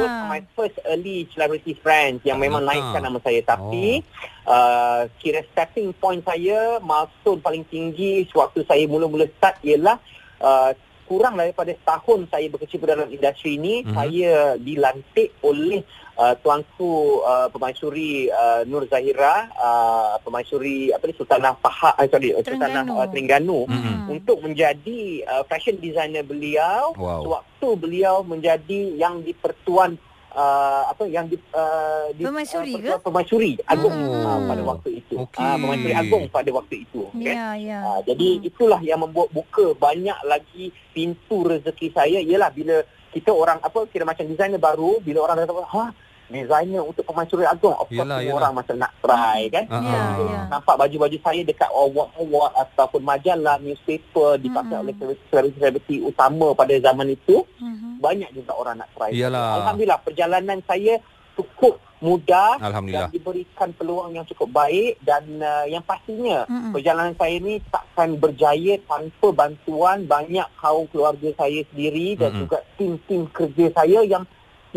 Those 0.01 0.10
are 0.10 0.29
my 0.34 0.41
first 0.58 0.82
early 0.89 1.29
celebrity 1.29 1.77
friends 1.77 2.25
yang 2.25 2.41
memang 2.41 2.65
naikkan 2.65 3.05
nama 3.05 3.21
saya. 3.21 3.45
Tapi 3.45 4.01
uh, 4.49 5.05
kira 5.21 5.45
starting 5.60 5.91
point 5.91 6.24
saya 6.24 6.80
milestone 6.80 7.43
paling 7.43 7.67
tinggi 7.67 8.24
sewaktu 8.32 8.63
saya 8.63 8.88
mula-mula 8.88 9.28
start 9.36 9.60
ialah 9.60 10.00
uh, 10.39 10.72
kurang 11.04 11.36
daripada 11.36 11.76
setahun 11.76 12.32
saya 12.32 12.48
berkecimpung 12.48 12.88
dalam 12.88 13.12
industri 13.12 13.60
ini 13.60 13.84
Mhm. 13.84 13.91
saya 13.91 14.32
dilantik 14.56 15.36
oleh 15.41 15.84
uh, 16.15 16.32
tuanku 16.39 17.19
uh, 17.19 17.52
pemaisuri 17.52 18.30
uh, 18.30 18.63
Nur 18.63 18.88
Zahira 18.88 19.52
uh, 19.52 20.15
pemaisuri 20.22 20.95
apa 20.95 21.04
ni 21.04 21.13
Sultanah 21.17 21.60
Pahak 21.60 21.98
uh, 21.98 22.08
sorry 22.08 22.32
Sultanah 22.39 22.88
Terengganu. 22.88 22.93
uh, 22.95 23.08
Terengganu 23.12 23.60
Mhm. 23.67 23.95
untuk 24.08 24.38
menjadi 24.39 25.00
uh, 25.28 25.43
fashion 25.43 25.76
designer 25.76 26.24
beliau 26.24 26.95
Wow. 26.95 27.28
sewaktu 27.28 27.67
beliau 27.76 28.24
menjadi 28.24 28.95
yang 28.95 29.19
di 29.19 29.36
Pertuan 29.36 30.00
uh, 30.32 30.84
apa 30.88 31.04
yang 31.06 31.26
di, 31.26 31.36
uh, 31.52 32.10
di 32.12 32.22
Permaisuri 32.22 32.72
uh, 32.72 32.78
ke? 32.78 32.84
Pertuan 32.92 33.02
Permaisuri 33.02 33.52
Agung 33.63 33.92
Oh. 33.92 34.13
uh, 34.20 34.39
pada 34.46 34.62
waktu 34.63 34.89
itu. 34.98 35.15
Okey. 35.20 35.39
Ah, 35.39 35.56
Permaisuri 35.56 35.94
Agung 35.94 36.24
pada 36.28 36.50
waktu 36.52 36.76
itu. 36.82 37.02
Okay? 37.12 37.34
Ya, 37.34 37.48
ya. 37.56 37.80
Uh, 37.82 38.00
jadi 38.04 38.28
itulah 38.44 38.80
yang 38.82 39.00
membuat 39.00 39.30
buka 39.30 39.74
banyak 39.74 40.18
lagi 40.24 40.63
pintu 40.89 41.44
rezeki 41.44 41.88
saya 41.89 42.20
ialah 42.20 42.50
bila 42.50 42.82
kita 43.10 43.30
orang 43.30 43.58
apa 43.60 43.86
kira 43.88 44.04
macam 44.04 44.22
designer 44.24 44.58
baru 44.58 44.98
bila 45.00 45.24
orang 45.24 45.38
datang 45.39 45.63
ha 45.63 45.89
designer 46.28 46.86
untuk 46.86 47.02
Permaisuri 47.02 47.42
Agung 47.42 47.74
of 47.74 47.84
course 47.84 48.06
Yelah, 48.06 48.22
yelah. 48.22 48.38
orang 48.38 48.54
macam 48.54 48.78
nak 48.78 48.94
try 49.00 49.50
kan 49.50 49.65
Ah, 49.68 49.82
Ya, 49.82 49.98
ah. 49.98 50.13
ya. 50.22 50.42
nampak 50.48 50.78
baju-baju 50.78 51.18
saya 51.18 51.42
dekat 51.42 51.65
award-award 51.68 52.54
ataupun 52.56 53.02
majalah 53.02 53.58
newspaper 53.58 54.38
dipakai 54.38 54.78
Mm-mm. 54.78 54.84
oleh 54.86 54.94
selebriti-selebriti 55.26 55.96
utama 56.00 56.54
pada 56.54 56.78
zaman 56.78 57.10
itu 57.10 57.42
Mhm. 57.58 57.88
Banyak 58.00 58.32
juga 58.32 58.56
orang 58.56 58.80
nak 58.80 58.90
try. 58.96 59.12
Iyalah. 59.12 59.62
Alhamdulillah 59.62 60.00
perjalanan 60.02 60.60
saya 60.64 60.98
cukup 61.36 61.78
mudah 62.00 62.56
Alhamdulillah. 62.64 63.12
dan 63.12 63.16
diberikan 63.16 63.70
peluang 63.76 64.16
yang 64.16 64.24
cukup 64.24 64.56
baik 64.56 65.04
dan 65.04 65.24
uh, 65.38 65.68
yang 65.68 65.84
pastinya 65.84 66.48
Mm-mm. 66.48 66.72
perjalanan 66.72 67.12
saya 67.12 67.36
ni 67.44 67.60
takkan 67.68 68.16
berjaya 68.16 68.80
tanpa 68.88 69.28
bantuan 69.36 70.08
banyak 70.08 70.48
kaum 70.56 70.88
keluarga 70.88 71.28
saya 71.36 71.60
sendiri 71.68 72.16
dan 72.16 72.32
Mm-mm. 72.32 72.42
juga 72.48 72.58
tim-tim 72.80 73.28
kerja 73.28 73.68
saya 73.76 74.00
yang 74.08 74.24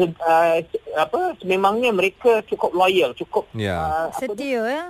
uh, 0.03 0.57
apa 0.99 1.21
sememangnya 1.39 1.95
mereka 1.95 2.43
cukup 2.43 2.75
loyal, 2.75 3.15
cukup 3.15 3.47
Ya. 3.55 3.79
uh, 3.79 4.09
Setia 4.19 4.63
ya. 4.67 4.85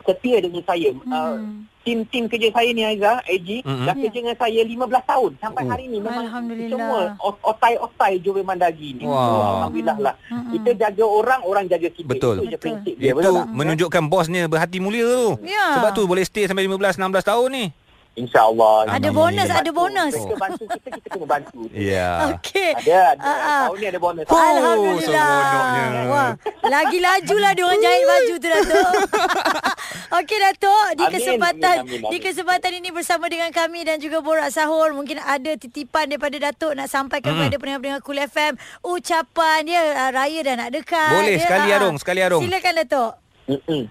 setia 0.00 0.36
dengan 0.40 0.64
saya. 0.64 0.92
Hmm. 0.92 1.12
Uh, 1.12 1.36
tim-tim 1.80 2.24
kerja 2.26 2.48
saya 2.50 2.70
ni 2.70 2.82
Aiza, 2.82 3.18
AG, 3.22 3.48
Mm-mm. 3.60 3.84
dah 3.84 3.94
kerja 3.94 4.10
dengan 4.14 4.34
saya 4.34 4.60
15 4.60 4.76
tahun 5.02 5.30
sampai 5.36 5.62
Oh. 5.62 5.68
hari 5.68 5.84
ni 5.84 5.98
memang 5.98 6.22
Alhamdulillah. 6.22 6.70
semua 6.70 7.00
ot- 7.18 7.42
otai-otai 7.42 8.12
Joven 8.18 8.44
Mandagi 8.44 8.94
ni. 8.94 9.04
Wow. 9.04 9.16
So, 9.16 9.34
Alhamdulillah 9.56 9.98
lah. 9.98 10.14
Mm-mm. 10.26 10.50
Kita 10.52 10.70
jaga 10.78 11.04
orang, 11.04 11.40
orang 11.42 11.64
jaga 11.66 11.88
kita. 11.88 12.06
Betul. 12.06 12.36
Itu 12.36 12.44
je 12.44 12.50
Betul. 12.50 12.60
prinsip 12.60 12.94
dia. 12.94 13.06
Itu 13.06 13.16
betul 13.16 13.34
tak? 13.34 13.46
menunjukkan 13.50 14.02
bosnya 14.06 14.42
berhati 14.44 14.78
mulia 14.78 15.06
tu. 15.06 15.28
Ya. 15.42 15.66
Sebab 15.74 15.90
tu 15.92 16.02
boleh 16.04 16.22
stay 16.22 16.44
sampai 16.44 16.64
15 16.64 16.94
16 16.94 17.24
tahun 17.24 17.48
ni. 17.48 17.64
InsyaAllah. 18.10 18.90
Ada 18.90 19.06
Amin. 19.06 19.14
bonus, 19.14 19.48
Kita 19.48 19.60
ada 19.62 19.70
bonus. 19.70 20.12
Mereka 20.12 20.34
bantu 20.36 20.64
kita, 20.66 20.88
kita 20.92 21.08
kena 21.08 21.26
bantu. 21.26 21.60
Ya. 21.90 22.10
Okey. 22.34 22.70
Ada, 22.74 22.98
ada. 23.14 23.22
Ah, 23.22 23.30
ah. 23.30 23.62
Tahun 23.70 23.76
ni 23.78 23.86
ada 23.86 24.00
bonus. 24.02 24.24
Oh, 24.26 24.36
Alhamdulillah. 24.36 25.30
Wah, 26.10 26.30
lagi 26.66 26.98
laju 26.98 27.36
lah 27.38 27.50
dia 27.54 27.64
orang 27.64 27.80
jahit 27.80 28.04
baju 28.04 28.34
tu 28.34 28.48
Datuk. 28.48 28.90
Okey 30.18 30.38
Datuk, 30.38 30.86
di 30.92 31.04
Amin, 31.06 31.14
kesempatan 31.14 31.76
amin, 31.80 31.86
amin, 31.86 31.98
amin. 32.02 32.10
di 32.10 32.18
kesempatan 32.18 32.72
ini 32.74 32.88
bersama 32.90 33.24
dengan 33.26 33.50
kami 33.50 33.86
dan 33.86 33.96
juga 33.96 34.18
Borak 34.18 34.50
Sahur, 34.50 34.90
mungkin 34.90 35.16
ada 35.16 35.54
titipan 35.54 36.10
daripada 36.10 36.50
Datuk 36.50 36.74
nak 36.74 36.90
sampaikan 36.90 37.30
Hmm. 37.30 37.46
kepada 37.46 37.56
pendengar-pendengar 37.56 38.02
Cool 38.02 38.18
FM 38.20 38.52
ucapan 38.82 39.58
dia 39.62 39.80
ah, 39.94 40.10
raya 40.10 40.40
dah 40.42 40.54
nak 40.58 40.70
dekat. 40.72 41.12
Boleh, 41.14 41.36
Dia, 41.38 41.44
sekali 41.46 41.68
ah, 41.68 41.76
Arung, 41.78 41.96
sekali 41.96 42.20
Arung. 42.20 42.42
Silakan 42.42 42.74
Datuk. 42.76 43.12
Mm-mm. 43.46 43.82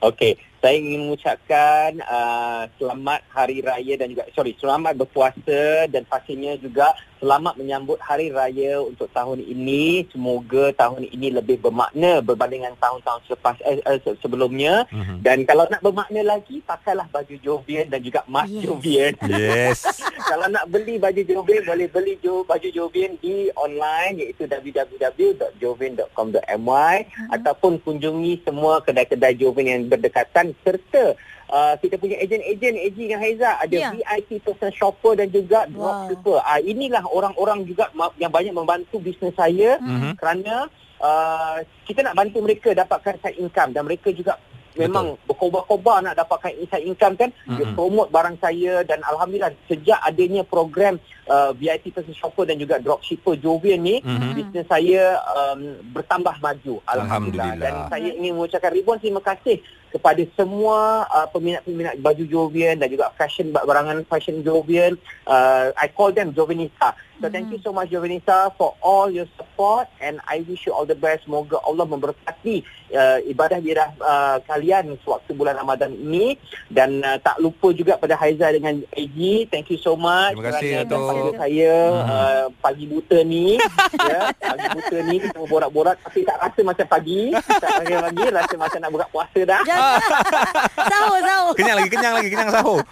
Okey, 0.00 0.32
saya 0.60 0.76
ingin 0.76 1.08
mengucapkan 1.08 2.04
uh, 2.04 2.68
selamat 2.76 3.24
hari 3.32 3.64
raya 3.64 3.96
dan 3.96 4.12
juga 4.12 4.28
sorry, 4.36 4.52
selamat 4.60 4.92
berpuasa 5.00 5.88
dan 5.88 6.04
pastinya 6.04 6.52
juga 6.60 6.92
selamat 7.20 7.54
menyambut 7.54 7.96
hari 8.00 8.28
raya 8.28 8.80
untuk 8.80 9.06
tahun 9.10 9.38
ini. 9.38 10.04
Semoga 10.08 10.72
tahun 10.72 11.06
ini 11.06 11.30
lebih 11.30 11.60
bermakna 11.60 12.18
berbanding 12.18 12.60
dengan 12.60 12.76
tahun-tahun 12.76 13.20
selepas 13.24 13.54
eh, 13.62 13.78
eh, 13.78 13.98
se- 14.00 14.16
sebelumnya. 14.18 14.84
Mhm. 14.88 15.20
Dan 15.20 15.44
kalau 15.44 15.64
nak 15.66 15.80
bermakna 15.80 16.22
lagi, 16.22 16.60
pakailah 16.60 17.06
baju 17.06 17.34
Jovian 17.38 17.86
dan 17.86 18.00
juga 18.00 18.20
mat 18.26 18.46
Yes. 18.46 18.62
Jovian. 18.62 19.12
Yes. 19.22 19.78
kalau 20.30 20.46
nak 20.48 20.64
beli 20.66 20.96
baju 20.96 21.20
Jovian 21.20 21.62
boleh 21.62 21.86
beli 21.86 22.14
jo, 22.18 22.42
baju 22.42 22.66
Jovian 22.66 23.14
di 23.18 23.46
online 23.54 24.18
iaitu 24.18 24.44
www.jovian.com.my 24.44 26.96
Hmm. 27.10 27.28
ataupun 27.30 27.78
kunjungi 27.78 28.42
semua 28.42 28.80
kedai-kedai 28.80 29.34
Jovian 29.34 29.66
yang 29.68 29.82
berdekatan 29.86 30.52
serta 30.60 31.14
uh, 31.50 31.74
kita 31.76 31.94
punya 31.96 32.16
ejen-ejen 32.16 32.74
AG 32.76 32.96
dengan 32.96 33.18
Haiza 33.18 33.50
ada 33.56 33.72
Ya. 33.72 33.90
VIP 33.90 34.40
personal 34.40 34.72
shopper 34.72 35.12
dan 35.14 35.28
juga 35.28 35.66
Wow. 35.66 35.74
dropshipper. 36.08 36.38
Uh, 36.38 36.60
inilah 36.62 37.02
orang-orang 37.04 37.62
juga 37.64 37.90
yang 38.16 38.30
banyak 38.30 38.52
membantu 38.52 38.96
bisnes 38.96 39.34
saya 39.34 39.76
Mhm. 39.76 40.14
kerana 40.16 40.70
uh, 40.98 41.58
kita 41.84 42.00
nak 42.02 42.14
bantu 42.14 42.38
mereka 42.40 42.70
dapatkan 42.72 43.18
side 43.18 43.36
income 43.36 43.70
dan 43.70 43.82
mereka 43.82 44.10
juga 44.10 44.38
memang 44.72 45.18
berkobar-kobar 45.26 45.98
nak 46.00 46.14
dapatkan 46.14 46.54
side 46.62 46.86
income 46.86 47.18
kan 47.18 47.28
dia 47.44 47.66
Mm-mm. 47.66 47.74
promote 47.74 48.06
barang 48.08 48.38
saya 48.38 48.80
dan 48.82 49.02
alhamdulillah 49.02 49.50
sejak 49.66 49.98
adanya 49.98 50.40
program 50.42 50.94
uh, 51.26 51.50
VIP 51.52 51.90
personal 51.90 52.14
shopper 52.16 52.46
dan 52.46 52.54
juga 52.54 52.78
dropshipper 52.78 53.34
Jovian 53.36 53.80
ni 53.80 53.98
Mhm. 53.98 54.30
bisnes 54.32 54.66
saya 54.66 55.18
um, 55.26 55.60
bertambah 55.90 56.38
maju 56.38 56.78
alhamdulillah. 56.86 57.02
Alhamdulillah. 57.50 57.58
dan 57.58 57.90
saya 57.90 58.10
ingin 58.14 58.32
mengucapkan 58.32 58.70
ribuan 58.70 58.96
terima 58.96 59.18
kasih 59.20 59.58
kepada 59.90 60.22
semua 60.34 61.04
uh, 61.06 61.26
peminat-peminat 61.28 61.98
baju 61.98 62.24
Jovian 62.24 62.78
dan 62.78 62.88
juga 62.88 63.10
fashion 63.14 63.50
barangan 63.50 64.06
fashion 64.06 64.40
Jovian 64.40 64.94
uh, 65.26 65.74
I 65.74 65.90
call 65.90 66.10
them 66.10 66.30
Jovinista. 66.30 66.94
So 67.20 67.28
thank 67.28 67.52
you 67.52 67.60
so 67.60 67.68
much 67.68 67.92
Jovinista 67.92 68.48
for 68.56 68.72
all 68.80 69.12
your 69.12 69.28
support 69.36 69.84
and 70.00 70.24
I 70.24 70.40
wish 70.40 70.64
you 70.64 70.72
all 70.72 70.88
the 70.88 70.96
best. 70.96 71.28
Semoga 71.28 71.60
Allah 71.60 71.84
memberkati 71.84 72.64
uh, 72.96 73.20
ibadah-ibadah 73.28 73.88
uh, 74.00 74.36
kalian 74.48 74.96
sewaktu 75.04 75.36
bulan 75.36 75.52
Ramadan 75.52 75.92
ini. 75.92 76.40
Dan 76.72 77.04
uh, 77.04 77.20
tak 77.20 77.36
lupa 77.36 77.76
juga 77.76 78.00
pada 78.00 78.16
Haiza 78.16 78.48
dengan 78.48 78.80
AG 78.96 79.18
thank 79.52 79.68
you 79.68 79.76
so 79.76 80.00
much. 80.00 80.32
Terima 80.32 80.48
kasih, 80.48 80.68
kerana 80.72 80.88
Datuk. 80.88 81.04
panggil 81.04 81.32
saya 81.36 81.72
Mhm. 81.90 82.08
uh, 82.08 82.44
pagi 82.56 82.84
buta 82.88 83.18
ni. 83.20 83.46
Ya 84.10 84.20
pagi 84.32 84.66
buta 84.72 84.96
ni 85.04 85.16
kita 85.20 85.38
borak-borak 85.44 85.96
tapi 86.00 86.24
tak 86.24 86.40
rasa 86.40 86.60
macam 86.64 86.86
pagi. 86.88 87.22
Tak 87.36 87.70
pagi-pagi 87.84 88.24
rasa 88.32 88.54
macam 88.56 88.78
nak 88.80 88.90
buka 88.90 89.06
puasa 89.12 89.40
dah. 89.44 89.60
Jangan. 89.60 89.79
sahur, 90.92 91.18
sahur. 91.22 91.54
Kenyang 91.56 91.76
lagi, 91.80 91.90
kenyang 91.90 92.14
lagi, 92.16 92.28
kenyang 92.28 92.52
sahur. 92.52 92.80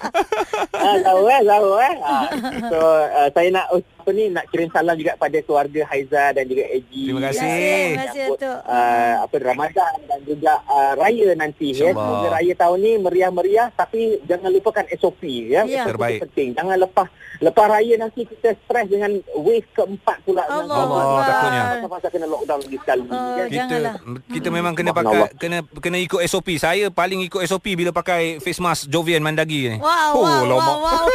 Ah, 0.79 0.97
tahu 1.03 1.27
eh, 1.27 1.41
tahu 1.43 1.71
eh. 1.83 1.95
Ah, 2.07 2.27
so 2.71 2.79
uh, 3.11 3.29
saya 3.35 3.49
nak 3.51 3.67
oh, 3.75 3.83
apa 4.09 4.17
ni 4.17 4.33
nak 4.33 4.49
kirim 4.49 4.73
salam 4.73 4.97
juga 4.97 5.21
pada 5.21 5.37
keluarga 5.45 5.85
Haiza 5.85 6.33
dan 6.33 6.49
juga 6.49 6.65
AG. 6.65 6.89
Terima 6.89 7.23
kasih. 7.29 7.45
Terima 7.45 8.05
kasih, 8.09 8.23
Datuk. 8.33 8.59
Uh, 8.65 9.15
apa 9.21 9.37
Ramadan 9.37 9.95
dan 10.09 10.21
juga 10.25 10.53
uh, 10.65 10.93
raya 10.97 11.29
nanti 11.37 11.77
ya. 11.77 11.93
Semoga 11.93 12.29
raya 12.33 12.53
tahun 12.57 12.79
ni 12.81 12.93
meriah-meriah 13.05 13.69
tapi 13.75 14.17
jangan 14.25 14.49
lupakan 14.49 14.89
SOP 14.97 15.23
ya. 15.29 15.69
Ya. 15.69 15.85
SOP 15.85 15.93
Terbaik. 15.93 16.19
penting. 16.25 16.49
Jangan 16.57 16.77
lepas 16.81 17.09
lepas 17.45 17.67
raya 17.69 17.95
nanti 18.01 18.21
kita 18.25 18.49
stres 18.65 18.87
dengan 18.89 19.11
wave 19.35 19.69
keempat 19.75 20.17
pula. 20.23 20.43
Allah 20.47 20.77
Allah, 20.79 21.03
takutnya. 21.29 21.63
Pasal 21.89 22.11
kena 22.15 22.27
lockdown 22.31 22.61
lagi 22.65 22.79
sekali. 22.79 23.05
Oh, 23.09 23.13
kan? 23.13 23.47
Kita 23.51 23.57
Janganlah. 23.59 23.95
kita 24.31 24.49
memang 24.55 24.73
kena 24.79 24.91
pakai 24.95 25.19
Allah. 25.21 25.31
kena 25.35 25.59
kena 25.83 25.99
ikut 25.99 26.21
SOP. 26.31 26.49
Saya 26.57 26.78
paling 26.89 27.21
ikut 27.21 27.43
SOP 27.43 27.75
bila 27.75 27.91
pakai 27.91 28.39
face 28.39 28.59
mask 28.59 28.87
Jovian 28.87 29.19
Mandagi 29.19 29.69
ni. 29.69 29.79
Wow, 29.79 29.91
Oh, 30.11 30.23
wow, 30.23 30.39
wow, 30.39 30.45
lama. 30.49 30.75
wow. 30.79 31.07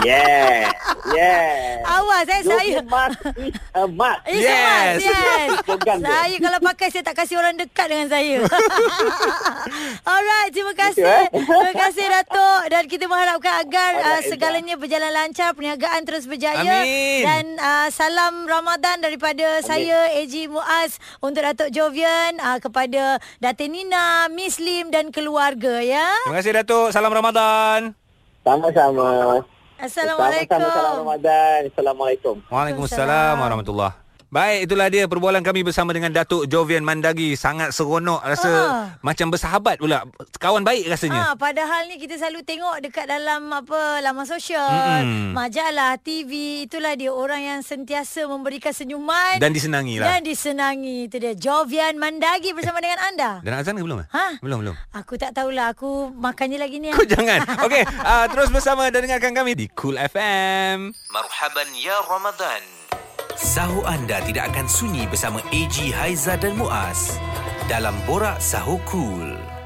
Yeah. 0.00 0.70
Yeah. 1.08 1.80
Awas 1.88 2.28
eh 2.28 2.42
saya. 2.44 2.60
Jovian 2.76 2.86
mask 2.86 3.16
is 3.34 3.56
a 3.72 3.84
must. 3.88 4.20
Eh, 4.24 4.36
Yes. 4.38 5.00
yes. 5.00 5.08
yes. 5.08 5.48
Slogan 5.64 5.98
dia. 5.98 6.08
saya 6.12 6.36
kalau 6.38 6.58
pakai 6.62 6.88
saya 6.90 7.02
tak 7.02 7.16
kasih 7.16 7.34
orang 7.34 7.56
dekat 7.56 7.86
dengan 7.88 8.08
saya. 8.08 8.36
Alright, 10.08 10.50
terima 10.50 10.74
kasih. 10.74 11.02
Eh? 11.02 11.26
Terima 11.32 11.72
kasih 11.74 12.04
Datuk 12.06 12.60
dan 12.68 12.82
kita 12.84 13.04
mengharapkan 13.06 13.54
agar 13.58 13.90
uh, 13.98 14.20
segalanya 14.22 14.76
berjalan 14.76 15.10
lancar, 15.10 15.52
perniagaan 15.52 16.04
terus 16.04 16.24
berjaya 16.24 16.84
Amin. 16.84 17.24
dan 17.24 17.44
uh, 17.56 17.88
salam 17.88 18.44
Ramadan 18.44 19.00
daripada 19.00 19.60
saya 19.62 20.12
AG 20.14 20.34
Muaz 20.46 20.96
untuk 21.18 21.40
Datuk 21.40 21.68
Jovian 21.70 22.36
uh, 22.38 22.58
kepada 22.58 23.16
Datin 23.38 23.72
Nina, 23.72 24.28
Miss 24.28 24.60
Lim 24.68 24.92
dan 24.92 25.08
keluarga 25.08 25.80
ya. 25.80 26.12
Terima 26.28 26.36
kasih 26.44 26.52
Datuk. 26.60 26.92
Salam 26.92 27.08
Ramadan. 27.08 27.96
Sama-sama. 28.44 29.40
Assalamualaikum. 29.80 30.60
Sama-sama 30.60 30.76
salam 30.76 30.94
Ramadan. 31.00 31.60
Assalamualaikum. 31.72 32.34
Waalaikumsalam 32.52 33.34
warahmatullahi 33.40 34.07
Baik, 34.28 34.68
itulah 34.68 34.92
dia 34.92 35.08
perbualan 35.08 35.40
kami 35.40 35.64
bersama 35.64 35.96
dengan 35.96 36.12
Datuk 36.12 36.44
Jovian 36.52 36.84
Mandagi. 36.84 37.32
Sangat 37.32 37.72
seronok 37.72 38.20
rasa 38.20 38.50
uh. 38.52 38.84
macam 39.00 39.32
bersahabat 39.32 39.80
pula. 39.80 40.04
Kawan 40.36 40.68
baik 40.68 40.84
rasanya. 40.84 41.32
Ah, 41.32 41.34
padahal 41.40 41.88
ni 41.88 41.96
kita 41.96 42.20
selalu 42.20 42.44
tengok 42.44 42.76
dekat 42.84 43.08
dalam 43.08 43.48
apa 43.48 44.04
laman 44.04 44.28
sosial, 44.28 44.68
mm-hmm. 45.00 45.32
majalah, 45.32 45.96
TV. 45.96 46.60
Itulah 46.68 46.92
dia 47.00 47.08
orang 47.08 47.40
yang 47.40 47.60
sentiasa 47.64 48.28
memberikan 48.28 48.76
senyuman 48.76 49.40
dan 49.40 49.48
disenangi 49.48 49.96
lah. 49.96 50.12
Dan 50.12 50.20
disenangi 50.28 51.08
itu 51.08 51.16
dia 51.16 51.32
Jovian 51.32 51.96
Mandagi 51.96 52.52
bersama 52.52 52.84
dengan 52.84 53.00
anda. 53.00 53.30
Eh, 53.40 53.48
dan 53.48 53.64
azan 53.64 53.80
ke 53.80 53.84
belum? 53.88 54.04
Eh? 54.04 54.08
Ha? 54.12 54.44
Belum, 54.44 54.60
belum. 54.60 54.76
Aku 54.92 55.16
tak 55.16 55.32
tahulah. 55.32 55.72
Aku 55.72 56.12
makannya 56.12 56.60
lagi 56.60 56.76
ni. 56.84 56.92
Eh. 56.92 56.94
Kau 57.00 57.08
jangan. 57.08 57.64
Okey, 57.64 57.80
uh, 58.04 58.28
terus 58.28 58.52
bersama 58.52 58.92
dan 58.92 59.08
dengarkan 59.08 59.32
kami 59.32 59.56
di 59.56 59.72
Cool 59.72 59.96
FM. 59.96 60.92
Marhaban 61.16 61.72
ya 61.80 61.96
Ramadan. 62.04 62.77
Sahur 63.38 63.86
anda 63.86 64.18
tidak 64.26 64.50
akan 64.50 64.66
sunyi 64.66 65.06
bersama 65.06 65.38
AG 65.54 65.94
Haiza 65.94 66.34
dan 66.42 66.58
Muaz 66.58 67.22
dalam 67.70 67.94
Borak 68.02 68.42
Sahur 68.42 68.82
Cool. 68.82 69.57